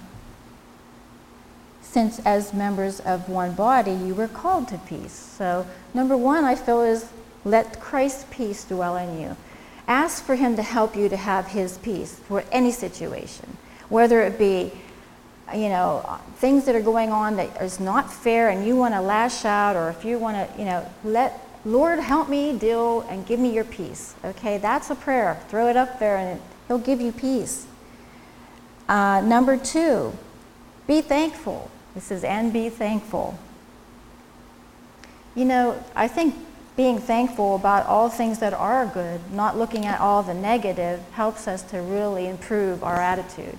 Since, 1.82 2.20
as 2.26 2.54
members 2.54 3.00
of 3.00 3.30
one 3.30 3.54
body, 3.54 3.94
you 3.94 4.14
were 4.14 4.28
called 4.28 4.68
to 4.68 4.78
peace. 4.80 5.14
So, 5.14 5.66
number 5.94 6.18
one, 6.18 6.44
I 6.44 6.56
feel, 6.56 6.82
is 6.82 7.10
let 7.46 7.80
Christ's 7.80 8.26
peace 8.30 8.66
dwell 8.66 8.98
in 8.98 9.20
you. 9.20 9.38
Ask 9.88 10.24
for 10.24 10.36
Him 10.36 10.56
to 10.56 10.64
help 10.64 10.96
you 10.96 11.08
to 11.10 11.18
have 11.18 11.48
His 11.48 11.78
peace 11.78 12.16
for 12.16 12.44
any 12.52 12.72
situation, 12.72 13.58
whether 13.90 14.22
it 14.22 14.38
be, 14.38 14.72
you 15.54 15.70
know, 15.70 16.20
things 16.38 16.66
that 16.66 16.76
are 16.76 16.82
going 16.82 17.12
on 17.12 17.38
that 17.38 17.62
is 17.62 17.80
not 17.80 18.12
fair 18.12 18.50
and 18.50 18.66
you 18.66 18.76
want 18.76 18.94
to 18.94 19.02
lash 19.02 19.46
out, 19.46 19.76
or 19.76 19.90
if 19.90 20.04
you 20.04 20.18
want 20.18 20.36
to, 20.36 20.60
you 20.60 20.66
know, 20.66 20.86
let 21.04 21.42
Lord 21.66 22.00
help 22.00 22.30
me 22.30 22.58
deal 22.58 23.02
and 23.10 23.26
give 23.26 23.40
me 23.40 23.54
your 23.54 23.64
peace. 23.64 24.16
Okay, 24.24 24.58
that's 24.58 24.90
a 24.90 24.96
prayer. 24.96 25.40
Throw 25.50 25.70
it 25.70 25.78
up 25.78 26.00
there 26.00 26.18
and 26.18 26.42
He'll 26.68 26.78
give 26.80 27.00
you 27.00 27.12
peace. 27.12 27.66
Uh, 28.88 29.22
number 29.22 29.58
two, 29.58 30.14
be 30.86 31.02
thankful. 31.02 31.70
It 31.96 32.02
says, 32.02 32.24
and 32.24 32.54
be 32.54 32.70
thankful. 32.70 33.38
You 35.36 35.46
know, 35.46 35.84
I 35.96 36.08
think 36.08 36.36
being 36.78 37.00
thankful 37.00 37.56
about 37.56 37.88
all 37.88 38.08
things 38.08 38.38
that 38.38 38.54
are 38.54 38.86
good, 38.86 39.20
not 39.34 39.58
looking 39.58 39.86
at 39.86 40.00
all 40.00 40.22
the 40.22 40.34
negative, 40.34 41.02
helps 41.12 41.48
us 41.48 41.64
to 41.64 41.82
really 41.82 42.28
improve 42.28 42.84
our 42.84 43.02
attitude. 43.02 43.58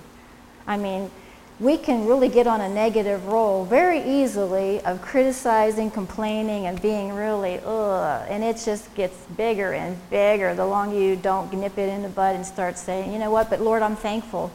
I 0.65 0.77
mean, 0.77 1.11
we 1.59 1.77
can 1.77 2.05
really 2.05 2.29
get 2.29 2.47
on 2.47 2.61
a 2.61 2.69
negative 2.69 3.27
roll 3.27 3.65
very 3.65 4.01
easily 4.01 4.79
of 4.85 5.01
criticizing, 5.01 5.91
complaining, 5.91 6.65
and 6.65 6.81
being 6.81 7.11
really, 7.11 7.59
ugh, 7.65 8.25
and 8.29 8.41
it 8.41 8.55
just 8.63 8.95
gets 8.95 9.17
bigger 9.35 9.73
and 9.73 9.97
bigger 10.09 10.55
the 10.55 10.65
longer 10.65 10.97
you 10.97 11.17
don't 11.17 11.51
nip 11.51 11.77
it 11.77 11.89
in 11.89 12.01
the 12.01 12.09
bud 12.09 12.35
and 12.35 12.45
start 12.45 12.77
saying, 12.77 13.11
you 13.11 13.19
know 13.19 13.29
what, 13.29 13.49
but 13.49 13.59
Lord, 13.59 13.81
I'm 13.81 13.97
thankful. 13.97 14.49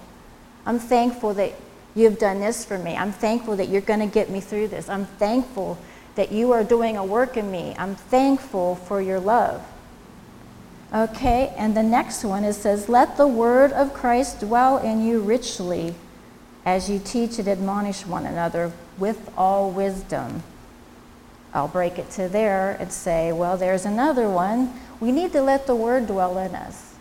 I'm 0.65 0.79
thankful 0.79 1.35
that 1.35 1.53
you've 1.95 2.19
done 2.19 2.41
this 2.41 2.65
for 2.65 2.79
me. 2.79 2.97
I'm 2.97 3.13
thankful 3.13 3.57
that 3.57 3.69
you're 3.69 3.83
going 3.83 4.01
to 4.01 4.07
get 4.07 4.31
me 4.31 4.41
through 4.41 4.69
this. 4.69 4.89
I'm 4.89 5.05
thankful 5.05 5.77
that 6.15 6.33
you 6.33 6.53
are 6.53 6.65
doing 6.65 6.97
a 6.97 7.05
work 7.05 7.37
in 7.37 7.51
me. 7.51 7.75
I'm 7.79 7.95
thankful 7.95 8.77
for 8.77 9.01
your 9.01 9.21
love. 9.21 9.65
Okay, 10.93 11.53
and 11.57 11.77
the 11.77 11.83
next 11.83 12.25
one 12.25 12.45
it 12.45 12.53
says, 12.53 12.89
Let 12.89 13.17
the 13.17 13.27
word 13.27 13.73
of 13.73 13.93
Christ 13.93 14.41
dwell 14.41 14.79
in 14.79 15.05
you 15.05 15.21
richly 15.21 15.95
as 16.65 16.89
you 16.89 16.99
teach 16.99 17.39
and 17.39 17.49
admonish 17.49 18.07
one 18.07 18.27
another 18.27 18.73
with 18.99 19.31
all 19.37 19.71
wisdom. 19.71 20.43
I'll 21.55 21.69
break 21.69 21.99
it 21.99 22.11
to 22.13 22.29
there 22.29 22.77
and 22.81 22.93
say, 22.93 23.33
well, 23.33 23.57
there's 23.57 23.85
another 23.85 24.29
one. 24.29 24.73
We 24.99 25.13
need 25.13 25.33
to 25.33 25.41
let 25.41 25.67
the 25.67 25.77
word 25.77 26.09
dwell 26.09 26.37
in 26.39 26.55
us. 26.55 26.95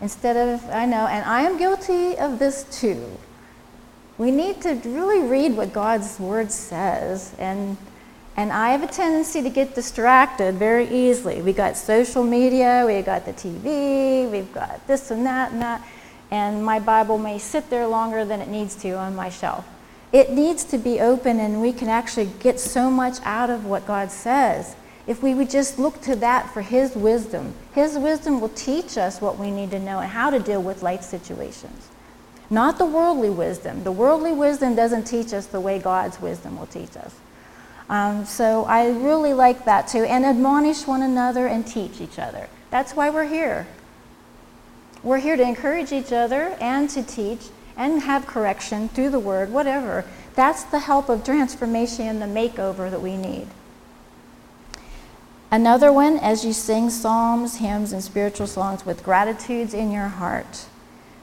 Instead 0.00 0.36
of, 0.36 0.64
I 0.70 0.86
know, 0.86 1.08
and 1.08 1.24
I 1.24 1.42
am 1.42 1.58
guilty 1.58 2.16
of 2.16 2.38
this 2.38 2.62
too. 2.70 3.04
We 4.16 4.30
need 4.30 4.62
to 4.62 4.74
really 4.74 5.26
read 5.26 5.56
what 5.56 5.72
God's 5.72 6.18
word 6.20 6.52
says. 6.52 7.34
And, 7.38 7.76
and 8.38 8.50
I 8.50 8.70
have 8.70 8.82
a 8.82 8.86
tendency 8.86 9.42
to 9.42 9.50
get 9.50 9.74
distracted 9.74 10.54
very 10.54 10.88
easily. 10.88 11.42
We 11.42 11.52
got 11.52 11.76
social 11.76 12.24
media, 12.24 12.84
we 12.86 13.02
got 13.02 13.26
the 13.26 13.34
TV, 13.34 14.30
we've 14.30 14.50
got 14.54 14.86
this 14.86 15.10
and 15.10 15.26
that 15.26 15.52
and 15.52 15.60
that 15.60 15.86
and 16.30 16.64
my 16.64 16.78
Bible 16.78 17.18
may 17.18 17.38
sit 17.38 17.70
there 17.70 17.86
longer 17.86 18.24
than 18.24 18.40
it 18.40 18.48
needs 18.48 18.74
to 18.76 18.92
on 18.92 19.16
my 19.16 19.30
shelf. 19.30 19.66
It 20.12 20.30
needs 20.30 20.64
to 20.64 20.78
be 20.78 21.00
open, 21.00 21.40
and 21.40 21.60
we 21.60 21.72
can 21.72 21.88
actually 21.88 22.30
get 22.40 22.58
so 22.60 22.90
much 22.90 23.18
out 23.24 23.50
of 23.50 23.66
what 23.66 23.86
God 23.86 24.10
says. 24.10 24.74
If 25.06 25.22
we 25.22 25.34
would 25.34 25.50
just 25.50 25.78
look 25.78 26.00
to 26.02 26.16
that 26.16 26.52
for 26.52 26.62
His 26.62 26.94
wisdom, 26.94 27.54
His 27.74 27.96
wisdom 27.98 28.40
will 28.40 28.50
teach 28.50 28.98
us 28.98 29.20
what 29.20 29.38
we 29.38 29.50
need 29.50 29.70
to 29.70 29.78
know 29.78 30.00
and 30.00 30.10
how 30.10 30.30
to 30.30 30.38
deal 30.38 30.62
with 30.62 30.82
life 30.82 31.02
situations. 31.02 31.88
Not 32.50 32.78
the 32.78 32.86
worldly 32.86 33.30
wisdom. 33.30 33.84
The 33.84 33.92
worldly 33.92 34.32
wisdom 34.32 34.74
doesn't 34.74 35.04
teach 35.04 35.32
us 35.34 35.46
the 35.46 35.60
way 35.60 35.78
God's 35.78 36.20
wisdom 36.20 36.58
will 36.58 36.66
teach 36.66 36.96
us. 36.96 37.14
Um, 37.88 38.24
so 38.26 38.64
I 38.64 38.88
really 38.88 39.32
like 39.32 39.64
that 39.64 39.88
too. 39.88 40.04
And 40.04 40.24
admonish 40.24 40.86
one 40.86 41.02
another 41.02 41.46
and 41.46 41.66
teach 41.66 42.00
each 42.00 42.18
other. 42.18 42.48
That's 42.70 42.92
why 42.94 43.10
we're 43.10 43.28
here. 43.28 43.66
We're 45.02 45.18
here 45.18 45.36
to 45.36 45.42
encourage 45.42 45.92
each 45.92 46.12
other 46.12 46.56
and 46.60 46.90
to 46.90 47.02
teach 47.02 47.46
and 47.76 48.02
have 48.02 48.26
correction 48.26 48.88
through 48.88 49.10
the 49.10 49.20
word, 49.20 49.50
whatever. 49.50 50.04
That's 50.34 50.64
the 50.64 50.80
help 50.80 51.08
of 51.08 51.24
transformation, 51.24 52.18
the 52.18 52.26
makeover 52.26 52.90
that 52.90 53.00
we 53.00 53.16
need. 53.16 53.46
Another 55.50 55.90
one, 55.92 56.18
as 56.18 56.44
you 56.44 56.52
sing 56.52 56.90
psalms, 56.90 57.56
hymns, 57.56 57.92
and 57.92 58.02
spiritual 58.04 58.46
songs 58.46 58.84
with 58.84 59.02
gratitudes 59.02 59.72
in 59.72 59.90
your 59.90 60.08
heart. 60.08 60.66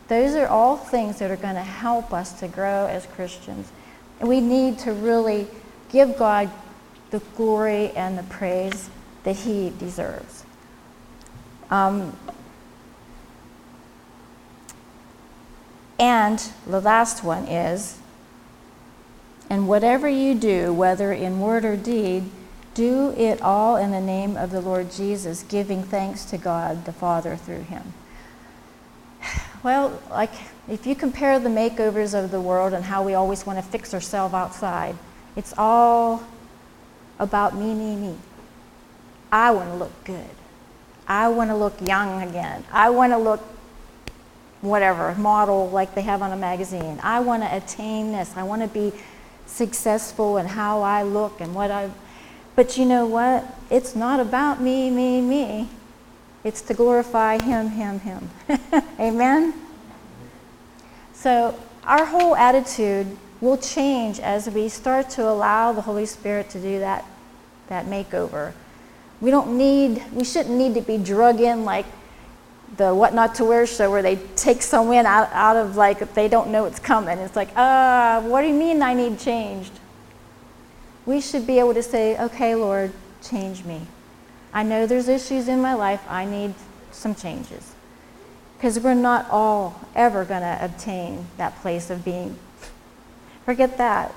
Those 0.07 0.33
are 0.35 0.47
all 0.47 0.77
things 0.77 1.19
that 1.19 1.29
are 1.29 1.35
going 1.35 1.55
to 1.55 1.61
help 1.61 2.11
us 2.11 2.39
to 2.39 2.47
grow 2.47 2.87
as 2.87 3.05
Christians. 3.05 3.71
And 4.19 4.29
we 4.29 4.41
need 4.41 4.79
to 4.79 4.93
really 4.93 5.47
give 5.95 6.17
God 6.17 6.51
the 7.09 7.19
glory 7.35 7.89
and 7.91 8.17
the 8.17 8.23
praise 8.23 8.89
that 9.23 9.37
He 9.37 9.73
deserves. 9.79 10.43
Um, 11.71 12.15
And 15.99 16.39
the 16.67 16.81
last 16.81 17.23
one 17.23 17.45
is, 17.47 17.99
and 19.49 19.67
whatever 19.67 20.09
you 20.09 20.35
do, 20.35 20.73
whether 20.73 21.13
in 21.13 21.39
word 21.39 21.63
or 21.63 21.77
deed, 21.77 22.29
do 22.73 23.11
it 23.11 23.41
all 23.41 23.77
in 23.77 23.91
the 23.91 24.01
name 24.01 24.35
of 24.35 24.51
the 24.51 24.59
Lord 24.59 24.91
Jesus, 24.91 25.43
giving 25.43 25.83
thanks 25.83 26.25
to 26.25 26.37
God 26.37 26.85
the 26.85 26.91
Father 26.91 27.35
through 27.35 27.63
him. 27.63 27.93
Well, 29.63 29.99
like 30.11 30.29
if 30.69 30.85
you 30.85 30.93
compare 30.93 31.39
the 31.39 31.49
makeovers 31.49 32.13
of 32.13 32.29
the 32.29 32.39
world 32.39 32.71
and 32.71 32.85
how 32.85 33.01
we 33.01 33.15
always 33.15 33.47
want 33.47 33.57
to 33.57 33.63
fix 33.63 33.95
ourselves 33.95 34.31
outside, 34.31 34.95
it's 35.35 35.53
all 35.57 36.23
about 37.19 37.55
me, 37.55 37.73
me, 37.73 37.95
me. 37.95 38.15
I 39.31 39.51
want 39.51 39.69
to 39.69 39.75
look 39.75 40.03
good. 40.03 40.29
I 41.07 41.27
want 41.27 41.49
to 41.49 41.55
look 41.55 41.79
young 41.81 42.21
again. 42.21 42.63
I 42.71 42.89
want 42.89 43.13
to 43.13 43.17
look 43.17 43.41
whatever 44.61 45.13
model 45.15 45.69
like 45.69 45.93
they 45.93 46.01
have 46.01 46.21
on 46.21 46.31
a 46.31 46.37
magazine. 46.37 46.99
I 47.03 47.19
want 47.19 47.43
to 47.43 47.55
attain 47.55 48.11
this. 48.11 48.33
I 48.35 48.43
want 48.43 48.61
to 48.61 48.67
be 48.67 48.91
successful 49.45 50.37
in 50.37 50.45
how 50.45 50.81
I 50.81 51.03
look 51.03 51.41
and 51.41 51.53
what 51.53 51.71
I. 51.71 51.91
But 52.55 52.77
you 52.77 52.85
know 52.85 53.05
what? 53.05 53.45
It's 53.69 53.95
not 53.95 54.19
about 54.19 54.61
me, 54.61 54.89
me, 54.89 55.21
me. 55.21 55.69
It's 56.43 56.61
to 56.63 56.73
glorify 56.73 57.41
Him, 57.41 57.69
Him, 57.69 57.99
Him. 57.99 58.29
Amen? 58.99 59.53
So 61.13 61.59
our 61.83 62.05
whole 62.05 62.35
attitude 62.35 63.17
will 63.45 63.57
change 63.57 64.19
as 64.19 64.49
we 64.49 64.67
start 64.67 65.09
to 65.11 65.23
allow 65.23 65.71
the 65.71 65.81
Holy 65.81 66.05
Spirit 66.05 66.49
to 66.49 66.59
do 66.59 66.79
that, 66.79 67.05
that 67.67 67.85
makeover. 67.85 68.51
We 69.21 69.31
don't 69.31 69.57
need, 69.57 70.03
we 70.11 70.25
shouldn't 70.25 70.57
need 70.57 70.73
to 70.73 70.81
be 70.81 70.97
drug 70.97 71.39
in 71.39 71.63
like 71.63 71.85
the 72.77 72.93
What 72.93 73.13
Not 73.13 73.35
to 73.35 73.45
Wear 73.45 73.65
show 73.65 73.89
where 73.89 74.01
they 74.01 74.17
take 74.35 74.61
someone 74.61 75.05
out, 75.05 75.31
out 75.31 75.55
of 75.55 75.77
like 75.77 76.13
they 76.13 76.27
don't 76.27 76.49
know 76.49 76.65
it's 76.65 76.79
coming. 76.79 77.17
It's 77.19 77.35
like, 77.35 77.55
uh, 77.55 78.21
what 78.21 78.41
do 78.41 78.47
you 78.47 78.53
mean 78.53 78.81
I 78.81 78.93
need 78.93 79.19
changed? 79.19 79.71
We 81.05 81.21
should 81.21 81.45
be 81.45 81.59
able 81.59 81.75
to 81.75 81.83
say, 81.83 82.19
okay, 82.19 82.55
Lord, 82.55 82.91
change 83.21 83.63
me. 83.63 83.81
I 84.51 84.63
know 84.63 84.87
there's 84.87 85.07
issues 85.07 85.47
in 85.47 85.61
my 85.61 85.73
life. 85.75 86.01
I 86.09 86.25
need 86.25 86.53
some 86.91 87.13
changes. 87.13 87.73
Because 88.57 88.79
we're 88.79 88.95
not 88.95 89.27
all 89.29 89.79
ever 89.95 90.25
going 90.25 90.41
to 90.41 90.57
obtain 90.61 91.27
that 91.37 91.55
place 91.61 91.89
of 91.89 92.03
being. 92.03 92.37
Forget 93.45 93.77
that. 93.77 94.13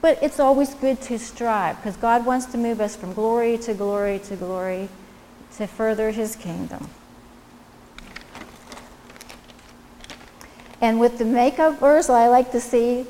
But 0.00 0.22
it's 0.22 0.38
always 0.38 0.74
good 0.74 1.00
to 1.02 1.18
strive 1.18 1.76
because 1.76 1.96
God 1.96 2.26
wants 2.26 2.46
to 2.46 2.58
move 2.58 2.80
us 2.80 2.94
from 2.94 3.14
glory 3.14 3.56
to 3.58 3.72
glory 3.72 4.18
to 4.24 4.36
glory 4.36 4.88
to 5.56 5.66
further 5.66 6.10
his 6.10 6.36
kingdom. 6.36 6.90
And 10.80 11.00
with 11.00 11.16
the 11.16 11.24
makeovers, 11.24 12.10
I 12.10 12.28
like 12.28 12.52
to 12.52 12.60
see, 12.60 13.06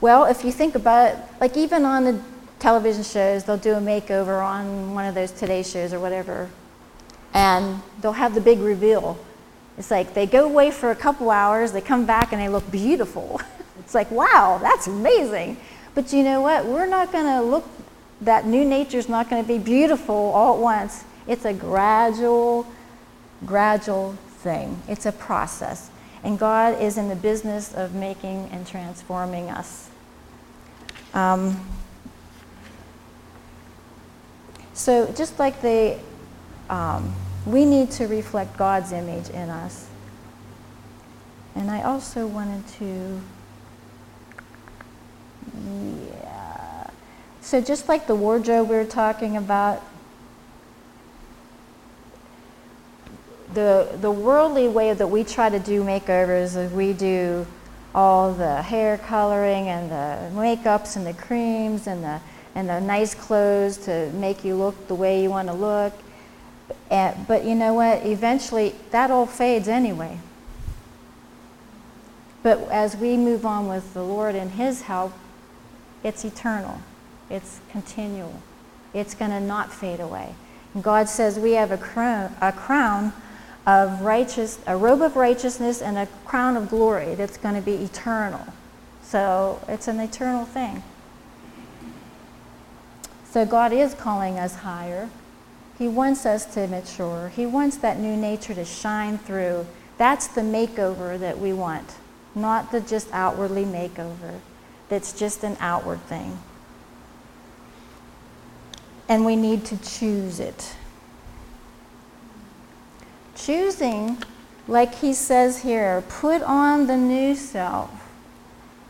well, 0.00 0.24
if 0.24 0.44
you 0.44 0.50
think 0.50 0.74
about 0.74 1.12
it, 1.12 1.18
like 1.40 1.56
even 1.56 1.84
on 1.84 2.04
the 2.04 2.20
television 2.58 3.04
shows, 3.04 3.44
they'll 3.44 3.56
do 3.56 3.74
a 3.74 3.80
makeover 3.80 4.44
on 4.44 4.94
one 4.94 5.04
of 5.04 5.14
those 5.14 5.30
Today 5.30 5.62
shows 5.62 5.92
or 5.92 6.00
whatever, 6.00 6.50
and 7.34 7.80
they'll 8.00 8.12
have 8.12 8.34
the 8.34 8.40
big 8.40 8.58
reveal. 8.58 9.16
It's 9.78 9.90
like 9.90 10.14
they 10.14 10.26
go 10.26 10.44
away 10.44 10.72
for 10.72 10.90
a 10.90 10.96
couple 10.96 11.30
hours, 11.30 11.70
they 11.70 11.80
come 11.80 12.06
back, 12.06 12.32
and 12.32 12.40
they 12.40 12.48
look 12.48 12.68
beautiful. 12.72 13.40
it's 13.78 13.94
like, 13.94 14.10
wow, 14.10 14.58
that's 14.60 14.86
amazing. 14.86 15.56
But 15.94 16.12
you 16.12 16.22
know 16.22 16.40
what? 16.40 16.64
We're 16.64 16.86
not 16.86 17.12
going 17.12 17.26
to 17.26 17.42
look, 17.42 17.68
that 18.20 18.46
new 18.46 18.64
nature's 18.64 19.08
not 19.08 19.28
going 19.28 19.42
to 19.42 19.48
be 19.48 19.58
beautiful 19.58 20.14
all 20.14 20.54
at 20.54 20.60
once. 20.60 21.04
It's 21.26 21.44
a 21.44 21.52
gradual, 21.52 22.66
gradual 23.44 24.12
thing, 24.42 24.82
it's 24.88 25.06
a 25.06 25.12
process. 25.12 25.90
And 26.24 26.38
God 26.38 26.80
is 26.80 26.98
in 26.98 27.08
the 27.08 27.16
business 27.16 27.74
of 27.74 27.94
making 27.94 28.48
and 28.52 28.66
transforming 28.66 29.50
us. 29.50 29.90
Um, 31.14 31.60
so, 34.72 35.12
just 35.16 35.38
like 35.38 35.60
the, 35.60 35.98
um, 36.70 37.14
we 37.44 37.64
need 37.64 37.90
to 37.92 38.06
reflect 38.06 38.56
God's 38.56 38.92
image 38.92 39.28
in 39.30 39.50
us. 39.50 39.88
And 41.54 41.70
I 41.70 41.82
also 41.82 42.26
wanted 42.26 42.66
to, 42.78 43.20
yeah. 45.56 46.86
So, 47.40 47.60
just 47.60 47.88
like 47.88 48.06
the 48.06 48.14
wardrobe 48.14 48.68
we 48.68 48.76
were 48.76 48.84
talking 48.84 49.36
about, 49.36 49.82
the, 53.54 53.88
the 54.00 54.10
worldly 54.10 54.68
way 54.68 54.94
that 54.94 55.06
we 55.06 55.24
try 55.24 55.48
to 55.48 55.58
do 55.58 55.82
makeovers 55.82 56.56
is 56.56 56.72
we 56.72 56.92
do 56.92 57.46
all 57.94 58.32
the 58.32 58.62
hair 58.62 58.96
coloring 58.98 59.68
and 59.68 59.90
the 59.90 60.40
makeups 60.40 60.96
and 60.96 61.06
the 61.06 61.12
creams 61.12 61.86
and 61.86 62.02
the, 62.02 62.20
and 62.54 62.68
the 62.68 62.80
nice 62.80 63.14
clothes 63.14 63.76
to 63.76 64.10
make 64.12 64.44
you 64.44 64.54
look 64.54 64.88
the 64.88 64.94
way 64.94 65.22
you 65.22 65.30
want 65.30 65.48
to 65.48 65.54
look. 65.54 65.92
And, 66.90 67.26
but 67.26 67.44
you 67.44 67.54
know 67.54 67.74
what? 67.74 68.04
Eventually, 68.06 68.74
that 68.90 69.10
all 69.10 69.26
fades 69.26 69.68
anyway. 69.68 70.18
But 72.42 72.58
as 72.70 72.96
we 72.96 73.16
move 73.16 73.46
on 73.46 73.68
with 73.68 73.94
the 73.94 74.02
Lord 74.02 74.34
and 74.34 74.52
His 74.52 74.82
help, 74.82 75.12
it's 76.02 76.24
eternal, 76.24 76.80
it's 77.30 77.60
continual, 77.70 78.42
it's 78.92 79.14
going 79.14 79.30
to 79.30 79.40
not 79.40 79.72
fade 79.72 80.00
away. 80.00 80.34
And 80.74 80.82
God 80.82 81.08
says 81.08 81.38
we 81.38 81.52
have 81.52 81.70
a 81.70 81.78
crown, 81.78 82.34
a 82.40 82.52
crown 82.52 83.12
of 83.66 84.00
righteous, 84.02 84.58
a 84.66 84.76
robe 84.76 85.02
of 85.02 85.16
righteousness 85.16 85.80
and 85.82 85.96
a 85.96 86.06
crown 86.24 86.56
of 86.56 86.68
glory 86.68 87.14
that's 87.14 87.36
going 87.36 87.54
to 87.54 87.60
be 87.60 87.74
eternal. 87.74 88.44
So 89.02 89.60
it's 89.68 89.88
an 89.88 90.00
eternal 90.00 90.44
thing. 90.44 90.82
So 93.30 93.46
God 93.46 93.72
is 93.72 93.94
calling 93.94 94.38
us 94.38 94.56
higher. 94.56 95.08
He 95.78 95.88
wants 95.88 96.26
us 96.26 96.44
to 96.54 96.66
mature. 96.66 97.30
He 97.34 97.46
wants 97.46 97.76
that 97.78 97.98
new 97.98 98.16
nature 98.16 98.54
to 98.54 98.64
shine 98.64 99.18
through. 99.18 99.66
That's 99.98 100.26
the 100.26 100.40
makeover 100.40 101.18
that 101.18 101.38
we 101.38 101.52
want, 101.52 101.94
not 102.34 102.72
the 102.72 102.80
just 102.80 103.08
outwardly 103.12 103.64
makeover. 103.64 104.40
That's 104.92 105.14
just 105.14 105.42
an 105.42 105.56
outward 105.58 106.02
thing. 106.02 106.38
And 109.08 109.24
we 109.24 109.36
need 109.36 109.64
to 109.64 109.78
choose 109.78 110.38
it. 110.38 110.74
Choosing, 113.34 114.22
like 114.68 114.96
he 114.96 115.14
says 115.14 115.62
here, 115.62 116.04
put 116.10 116.42
on 116.42 116.88
the 116.88 116.98
new 116.98 117.34
self. 117.34 117.90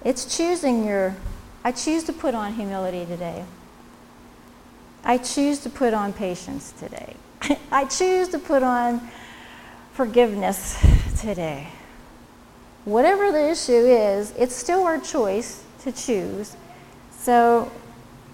It's 0.05 0.37
choosing 0.37 0.85
your, 0.85 1.15
I 1.62 1.71
choose 1.71 2.03
to 2.03 2.12
put 2.12 2.35
on 2.35 2.55
humility 2.55 3.07
today. 3.07 3.45
I 5.05 5.19
choose 5.19 5.61
to 5.61 5.71
put 5.71 5.95
on 5.95 6.12
patience 6.12 6.73
today. 6.73 7.15
I 7.71 7.85
choose 7.85 8.27
to 8.31 8.41
put 8.41 8.65
on 8.65 9.09
forgiveness 9.93 10.85
today. 11.21 11.69
Whatever 12.87 13.31
the 13.31 13.51
issue 13.51 13.87
is, 13.87 14.33
it's 14.33 14.57
still 14.57 14.83
our 14.83 14.99
choice 14.99 15.62
to 15.83 15.92
choose. 15.92 16.57
So 17.18 17.71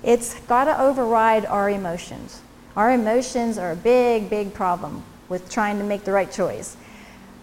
it's 0.02 0.34
got 0.40 0.64
to 0.64 0.80
override 0.80 1.44
our 1.46 1.68
emotions. 1.68 2.40
Our 2.76 2.92
emotions 2.92 3.58
are 3.58 3.72
a 3.72 3.76
big, 3.76 4.30
big 4.30 4.54
problem 4.54 5.02
with 5.28 5.50
trying 5.50 5.78
to 5.78 5.84
make 5.84 6.04
the 6.04 6.12
right 6.12 6.30
choice. 6.30 6.76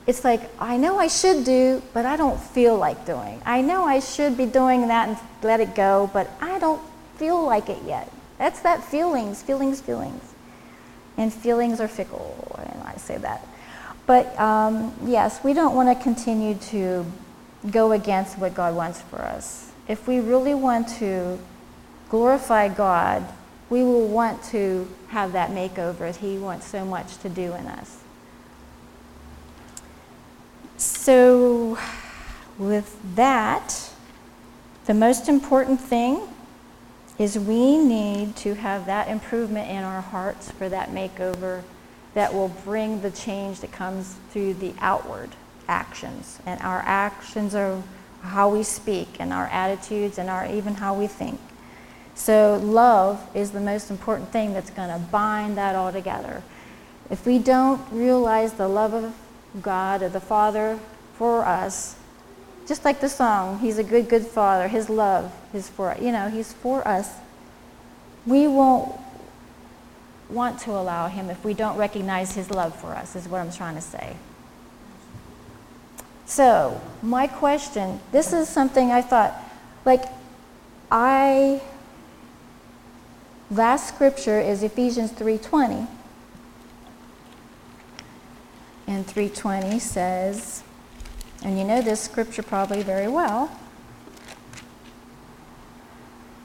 It's 0.08 0.24
like, 0.24 0.42
I 0.60 0.78
know 0.78 1.00
I 1.00 1.08
should 1.08 1.44
do, 1.44 1.82
but 1.94 2.06
I 2.06 2.16
don't 2.16 2.40
feel 2.40 2.78
like 2.78 3.06
doing. 3.06 3.42
I 3.46 3.62
know 3.62 3.86
I 3.86 4.00
should 4.00 4.38
be 4.38 4.46
doing 4.46 4.88
that 4.88 5.10
and 5.10 5.18
let 5.42 5.60
it 5.60 5.74
go, 5.74 6.10
but 6.14 6.30
I 6.40 6.60
don't 6.60 6.82
feel 7.16 7.44
like 7.44 7.70
it 7.70 7.82
yet. 7.86 8.12
That's 8.38 8.62
that 8.62 8.84
feelings, 8.84 9.42
feelings, 9.42 9.82
feelings. 9.82 10.22
And 11.18 11.34
feelings 11.34 11.80
are 11.80 11.88
fickle, 11.88 12.60
and 12.60 12.84
I 12.84 12.98
say 12.98 13.18
that. 13.18 13.48
But 14.06 14.38
um, 14.40 14.94
yes, 15.06 15.44
we 15.44 15.54
don't 15.54 15.76
want 15.76 15.96
to 15.96 16.04
continue 16.04 16.56
to 16.56 17.06
go 17.72 17.94
against 17.94 18.38
what 18.38 18.54
God 18.54 18.76
wants 18.76 19.02
for 19.02 19.22
us. 19.22 19.72
If 19.88 20.08
we 20.08 20.20
really 20.20 20.54
want 20.54 20.88
to 21.00 21.40
glorify 22.10 22.68
God, 22.68 23.26
we 23.70 23.84
will 23.84 24.08
want 24.08 24.44
to 24.46 24.88
have 25.10 25.34
that 25.34 25.52
makeover 25.52 26.00
that 26.00 26.18
He 26.18 26.38
wants 26.38 26.68
so 26.68 26.86
much 26.86 27.18
to 27.18 27.30
do 27.30 27.54
in 27.54 27.66
us. 27.68 28.00
So, 30.78 31.78
with 32.58 32.98
that, 33.16 33.92
the 34.86 34.94
most 34.94 35.30
important 35.30 35.80
thing 35.80 36.22
is 37.18 37.40
we 37.40 37.78
need 37.78 38.36
to 38.38 38.56
have 38.56 38.86
that 38.88 39.08
improvement 39.08 39.70
in 39.70 39.84
our 39.84 40.02
hearts 40.02 40.52
for 40.52 40.68
that 40.68 40.90
makeover 40.90 41.64
that 42.14 42.34
will 42.34 42.50
bring 42.50 43.02
the 43.02 43.12
change 43.12 43.62
that 43.62 43.72
comes 43.72 44.16
through 44.32 44.56
the 44.56 44.74
outward 44.80 45.30
actions. 45.68 46.40
And 46.46 46.62
our 46.62 46.82
actions 46.86 47.56
are 47.56 47.82
how 48.26 48.50
we 48.50 48.64
speak 48.64 49.18
and 49.20 49.32
our 49.32 49.48
attitudes 49.48 50.18
and 50.18 50.30
our 50.30 50.46
even 50.48 50.76
how 50.76 50.94
we 50.94 51.08
think. 51.08 51.40
So 52.16 52.60
love 52.64 53.22
is 53.36 53.52
the 53.52 53.60
most 53.60 53.92
important 53.92 54.30
thing 54.32 54.54
that's 54.54 54.70
going 54.70 54.90
to 54.90 55.00
bind 55.08 55.58
that 55.58 55.76
all 55.76 55.92
together. 55.92 56.44
If 57.10 57.26
we 57.26 57.40
don't 57.40 57.82
realize 57.92 58.54
the 58.54 58.68
love 58.68 58.94
of 58.94 59.14
God 59.62 60.02
or 60.02 60.10
the 60.10 60.22
Father 60.22 60.80
for 61.18 61.46
us, 61.46 61.96
just 62.68 62.84
like 62.84 63.00
the 63.00 63.10
song, 63.10 63.60
He's 63.60 63.78
a 63.78 63.84
good, 63.84 64.10
good 64.10 64.26
Father. 64.26 64.68
His 64.68 64.90
love 64.90 65.32
is 65.54 65.70
for, 65.70 65.96
you 66.02 66.12
know, 66.12 66.30
He's 66.30 66.52
for 66.54 66.88
us. 66.88 67.12
We 68.26 68.48
won't 68.48 69.00
want 70.30 70.60
to 70.62 70.72
allow 70.72 71.08
Him 71.08 71.30
if 71.30 71.44
we 71.46 71.54
don't 71.54 71.78
recognize 71.78 72.34
His 72.34 72.50
love 72.50 72.76
for 72.80 72.96
us, 72.96 73.16
is 73.16 73.28
what 73.28 73.42
I'm 73.42 73.52
trying 73.52 73.76
to 73.76 73.82
say. 73.82 74.16
So, 76.26 76.82
my 77.02 77.28
question 77.28 78.00
this 78.12 78.34
is 78.34 78.50
something 78.50 78.92
I 78.92 79.02
thought, 79.02 79.34
like, 79.86 80.06
I. 80.92 81.62
Last 83.52 83.88
scripture 83.90 84.40
is 84.40 84.64
Ephesians 84.64 85.12
3:20. 85.12 85.88
And 88.88 89.06
3:20 89.06 89.80
says, 89.80 90.64
and 91.44 91.60
you 91.60 91.64
know 91.64 91.82
this 91.82 92.02
scripture 92.02 92.42
probably 92.42 92.82
very 92.82 93.08
well. 93.08 93.52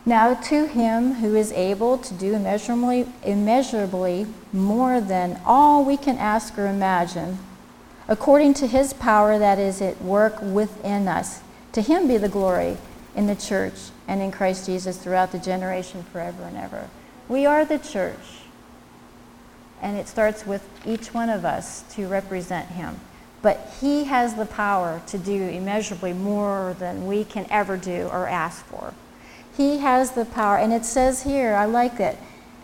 Now 0.05 0.35
to 0.35 0.67
him 0.67 1.15
who 1.15 1.35
is 1.35 1.53
able 1.53 1.97
to 1.99 2.15
do 2.15 2.35
immeasurably, 2.35 3.07
immeasurably 3.25 4.27
more 4.53 5.01
than 5.01 5.41
all 5.47 5.85
we 5.85 5.97
can 5.97 6.19
ask 6.19 6.59
or 6.59 6.67
imagine, 6.67 7.39
according 8.11 8.53
to 8.53 8.67
his 8.67 8.93
power 8.93 9.39
that 9.39 9.59
is 9.59 9.81
at 9.81 10.03
work 10.03 10.43
within 10.43 11.07
us, 11.07 11.41
to 11.73 11.81
him 11.81 12.09
be 12.09 12.17
the 12.17 12.29
glory 12.29 12.77
in 13.15 13.29
the 13.29 13.37
church 13.37 13.91
and 14.09 14.21
in 14.21 14.33
Christ 14.33 14.67
Jesus 14.67 14.99
throughout 14.99 15.31
the 15.31 15.39
generation 15.39 16.03
forever 16.03 16.43
and 16.43 16.57
ever. 16.57 16.91
We 17.29 17.47
are 17.47 17.65
the 17.65 17.79
church. 17.79 18.43
And 19.81 19.97
it 19.97 20.09
starts 20.09 20.45
with 20.45 20.69
each 20.85 21.15
one 21.15 21.31
of 21.31 21.45
us 21.45 21.83
to 21.95 22.09
represent 22.09 22.71
him. 22.71 22.99
But 23.43 23.75
he 23.81 24.05
has 24.05 24.35
the 24.35 24.45
power 24.45 25.01
to 25.07 25.17
do 25.17 25.33
immeasurably 25.33 26.13
more 26.13 26.75
than 26.79 27.07
we 27.07 27.25
can 27.25 27.47
ever 27.49 27.77
do 27.77 28.09
or 28.13 28.27
ask 28.27 28.65
for. 28.67 28.93
He 29.57 29.79
has 29.79 30.11
the 30.11 30.25
power, 30.25 30.59
and 30.59 30.73
it 30.73 30.85
says 30.85 31.23
here, 31.23 31.55
I 31.55 31.65
like 31.65 32.01
it, 32.01 32.19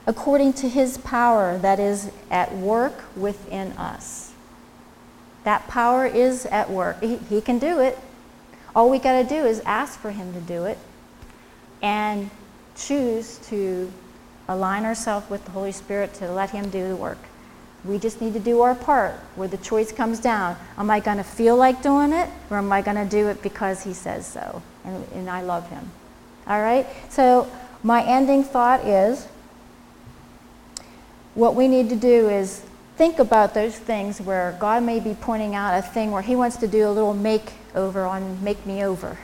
according 0.06 0.54
to 0.54 0.68
his 0.68 0.98
power 0.98 1.56
that 1.58 1.78
is 1.78 2.10
at 2.30 2.54
work 2.56 3.04
within 3.16 3.72
us. 3.72 4.32
That 5.46 5.68
power 5.68 6.04
is 6.04 6.44
at 6.46 6.70
work. 6.70 7.00
He, 7.00 7.18
he 7.18 7.40
can 7.40 7.60
do 7.60 7.78
it. 7.78 7.96
All 8.74 8.90
we 8.90 8.98
got 8.98 9.22
to 9.22 9.28
do 9.28 9.46
is 9.46 9.60
ask 9.60 9.96
for 9.96 10.10
him 10.10 10.32
to 10.32 10.40
do 10.40 10.64
it 10.64 10.76
and 11.80 12.28
choose 12.74 13.38
to 13.50 13.88
align 14.48 14.84
ourselves 14.84 15.30
with 15.30 15.44
the 15.44 15.52
Holy 15.52 15.70
Spirit 15.70 16.14
to 16.14 16.32
let 16.32 16.50
him 16.50 16.68
do 16.68 16.88
the 16.88 16.96
work. 16.96 17.18
We 17.84 17.96
just 17.96 18.20
need 18.20 18.32
to 18.32 18.40
do 18.40 18.62
our 18.62 18.74
part 18.74 19.12
where 19.36 19.46
the 19.46 19.58
choice 19.58 19.92
comes 19.92 20.18
down. 20.18 20.56
Am 20.78 20.90
I 20.90 20.98
going 20.98 21.18
to 21.18 21.22
feel 21.22 21.56
like 21.56 21.80
doing 21.80 22.12
it 22.12 22.28
or 22.50 22.56
am 22.56 22.72
I 22.72 22.82
going 22.82 22.96
to 22.96 23.08
do 23.08 23.28
it 23.28 23.40
because 23.40 23.84
he 23.84 23.92
says 23.92 24.26
so? 24.26 24.60
And, 24.84 25.06
and 25.14 25.30
I 25.30 25.42
love 25.42 25.70
him. 25.70 25.88
All 26.48 26.60
right? 26.60 26.88
So, 27.08 27.48
my 27.84 28.02
ending 28.04 28.42
thought 28.42 28.84
is 28.84 29.28
what 31.34 31.54
we 31.54 31.68
need 31.68 31.88
to 31.90 31.96
do 31.96 32.28
is 32.28 32.64
think 32.96 33.18
about 33.18 33.54
those 33.54 33.76
things 33.78 34.20
where 34.20 34.56
God 34.58 34.82
may 34.82 35.00
be 35.00 35.14
pointing 35.14 35.54
out 35.54 35.78
a 35.78 35.82
thing 35.82 36.10
where 36.10 36.22
he 36.22 36.34
wants 36.34 36.56
to 36.58 36.68
do 36.68 36.88
a 36.88 36.90
little 36.90 37.14
makeover 37.14 38.08
on 38.08 38.42
make 38.42 38.64
me 38.66 38.82
over. 38.82 39.18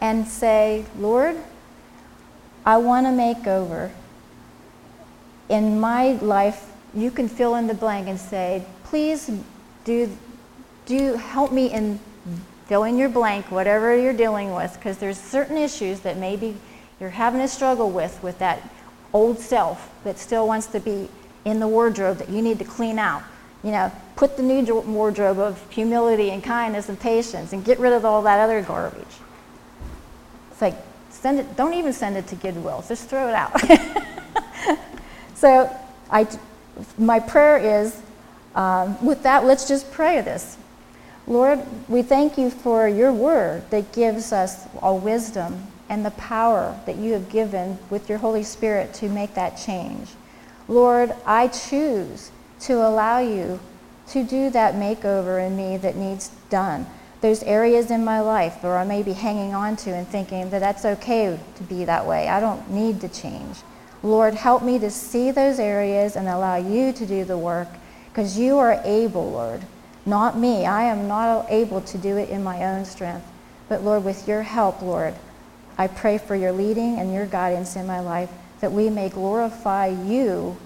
And 0.00 0.26
say, 0.26 0.86
Lord, 0.98 1.36
I 2.64 2.78
want 2.78 3.06
to 3.06 3.12
make 3.12 3.46
over 3.46 3.90
in 5.48 5.78
my 5.78 6.12
life 6.12 6.72
you 6.94 7.10
can 7.10 7.28
fill 7.28 7.56
in 7.56 7.66
the 7.66 7.74
blank 7.74 8.08
and 8.08 8.18
say, 8.18 8.64
please 8.84 9.30
do, 9.84 10.10
do 10.86 11.14
help 11.14 11.52
me 11.52 11.72
in 11.72 12.00
fill 12.66 12.84
in 12.84 12.96
your 12.96 13.08
blank, 13.08 13.50
whatever 13.50 13.96
you're 13.98 14.12
dealing 14.12 14.54
with, 14.54 14.72
because 14.74 14.96
there's 14.98 15.18
certain 15.18 15.56
issues 15.56 15.98
that 16.00 16.16
maybe 16.16 16.56
you're 17.00 17.10
having 17.10 17.40
a 17.40 17.48
struggle 17.48 17.90
with, 17.90 18.22
with 18.22 18.38
that 18.38 18.62
old 19.12 19.40
self 19.40 19.90
that 20.04 20.16
still 20.20 20.46
wants 20.46 20.68
to 20.68 20.78
be 20.78 21.08
in 21.44 21.60
the 21.60 21.68
wardrobe 21.68 22.18
that 22.18 22.28
you 22.28 22.42
need 22.42 22.58
to 22.58 22.64
clean 22.64 22.98
out. 22.98 23.22
You 23.62 23.72
know, 23.72 23.92
put 24.16 24.36
the 24.36 24.42
new 24.42 24.80
wardrobe 24.80 25.38
of 25.38 25.70
humility 25.70 26.30
and 26.30 26.42
kindness 26.42 26.88
and 26.88 26.98
patience 26.98 27.52
and 27.52 27.64
get 27.64 27.78
rid 27.78 27.92
of 27.92 28.04
all 28.04 28.22
that 28.22 28.40
other 28.40 28.62
garbage. 28.62 29.04
It's 30.50 30.62
like, 30.62 30.76
send 31.10 31.40
it, 31.40 31.56
don't 31.56 31.74
even 31.74 31.92
send 31.92 32.16
it 32.16 32.26
to 32.28 32.36
Goodwill, 32.36 32.84
just 32.86 33.08
throw 33.08 33.28
it 33.28 33.34
out. 33.34 33.58
so 35.34 35.74
I, 36.10 36.26
my 36.96 37.20
prayer 37.20 37.82
is 37.82 38.00
um, 38.54 39.02
with 39.04 39.22
that, 39.22 39.44
let's 39.44 39.68
just 39.68 39.90
pray 39.92 40.20
this. 40.20 40.56
Lord, 41.26 41.60
we 41.88 42.02
thank 42.02 42.36
you 42.36 42.50
for 42.50 42.88
your 42.88 43.12
word 43.12 43.68
that 43.70 43.92
gives 43.92 44.32
us 44.32 44.66
all 44.80 44.98
wisdom 44.98 45.66
and 45.88 46.04
the 46.04 46.10
power 46.12 46.78
that 46.86 46.96
you 46.96 47.12
have 47.12 47.28
given 47.28 47.78
with 47.90 48.08
your 48.08 48.18
Holy 48.18 48.42
Spirit 48.42 48.94
to 48.94 49.08
make 49.08 49.34
that 49.34 49.56
change. 49.56 50.08
Lord, 50.70 51.12
I 51.26 51.48
choose 51.48 52.30
to 52.60 52.74
allow 52.74 53.18
you 53.18 53.58
to 54.10 54.22
do 54.22 54.50
that 54.50 54.74
makeover 54.74 55.44
in 55.44 55.56
me 55.56 55.76
that 55.78 55.96
needs 55.96 56.28
done. 56.48 56.86
There's 57.20 57.42
areas 57.42 57.90
in 57.90 58.04
my 58.04 58.20
life 58.20 58.62
where 58.62 58.78
I 58.78 58.84
may 58.84 59.02
be 59.02 59.12
hanging 59.12 59.52
on 59.52 59.74
to 59.78 59.90
and 59.90 60.06
thinking 60.06 60.48
that 60.50 60.60
that's 60.60 60.84
okay 60.84 61.36
to 61.56 61.62
be 61.64 61.84
that 61.86 62.06
way. 62.06 62.28
I 62.28 62.38
don't 62.38 62.70
need 62.70 63.00
to 63.00 63.08
change. 63.08 63.56
Lord, 64.04 64.34
help 64.34 64.62
me 64.62 64.78
to 64.78 64.92
see 64.92 65.32
those 65.32 65.58
areas 65.58 66.14
and 66.14 66.28
allow 66.28 66.54
you 66.54 66.92
to 66.92 67.04
do 67.04 67.24
the 67.24 67.36
work 67.36 67.68
because 68.08 68.38
you 68.38 68.56
are 68.58 68.80
able, 68.84 69.28
Lord, 69.28 69.62
not 70.06 70.38
me. 70.38 70.66
I 70.66 70.84
am 70.84 71.08
not 71.08 71.46
able 71.50 71.80
to 71.80 71.98
do 71.98 72.16
it 72.16 72.30
in 72.30 72.44
my 72.44 72.64
own 72.64 72.84
strength. 72.84 73.26
But 73.68 73.82
Lord, 73.82 74.04
with 74.04 74.28
your 74.28 74.42
help, 74.42 74.82
Lord, 74.82 75.14
I 75.76 75.88
pray 75.88 76.16
for 76.16 76.36
your 76.36 76.52
leading 76.52 77.00
and 77.00 77.12
your 77.12 77.26
guidance 77.26 77.74
in 77.74 77.88
my 77.88 77.98
life 77.98 78.30
that 78.60 78.72
we 78.72 78.90
may 78.90 79.08
glorify 79.08 79.86
you, 79.86 80.56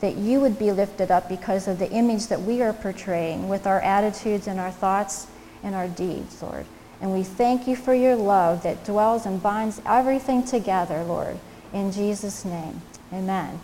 that 0.00 0.16
you 0.16 0.40
would 0.40 0.58
be 0.58 0.72
lifted 0.72 1.10
up 1.10 1.28
because 1.28 1.68
of 1.68 1.78
the 1.78 1.90
image 1.90 2.26
that 2.26 2.42
we 2.42 2.60
are 2.62 2.72
portraying 2.72 3.48
with 3.48 3.66
our 3.66 3.80
attitudes 3.80 4.46
and 4.46 4.60
our 4.60 4.70
thoughts 4.70 5.26
and 5.62 5.74
our 5.74 5.88
deeds, 5.88 6.42
Lord. 6.42 6.66
And 7.00 7.12
we 7.12 7.22
thank 7.22 7.66
you 7.66 7.76
for 7.76 7.94
your 7.94 8.16
love 8.16 8.62
that 8.62 8.84
dwells 8.84 9.26
and 9.26 9.42
binds 9.42 9.80
everything 9.86 10.44
together, 10.44 11.02
Lord. 11.04 11.38
In 11.72 11.92
Jesus' 11.92 12.44
name, 12.44 12.82
amen. 13.12 13.60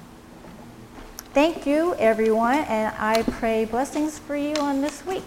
Thank 1.33 1.65
you, 1.65 1.95
everyone, 1.95 2.59
and 2.59 2.95
I 2.99 3.23
pray 3.23 3.65
blessings 3.65 4.19
for 4.19 4.37
you 4.37 4.55
on 4.55 4.81
this 4.81 5.07
week. 5.07 5.23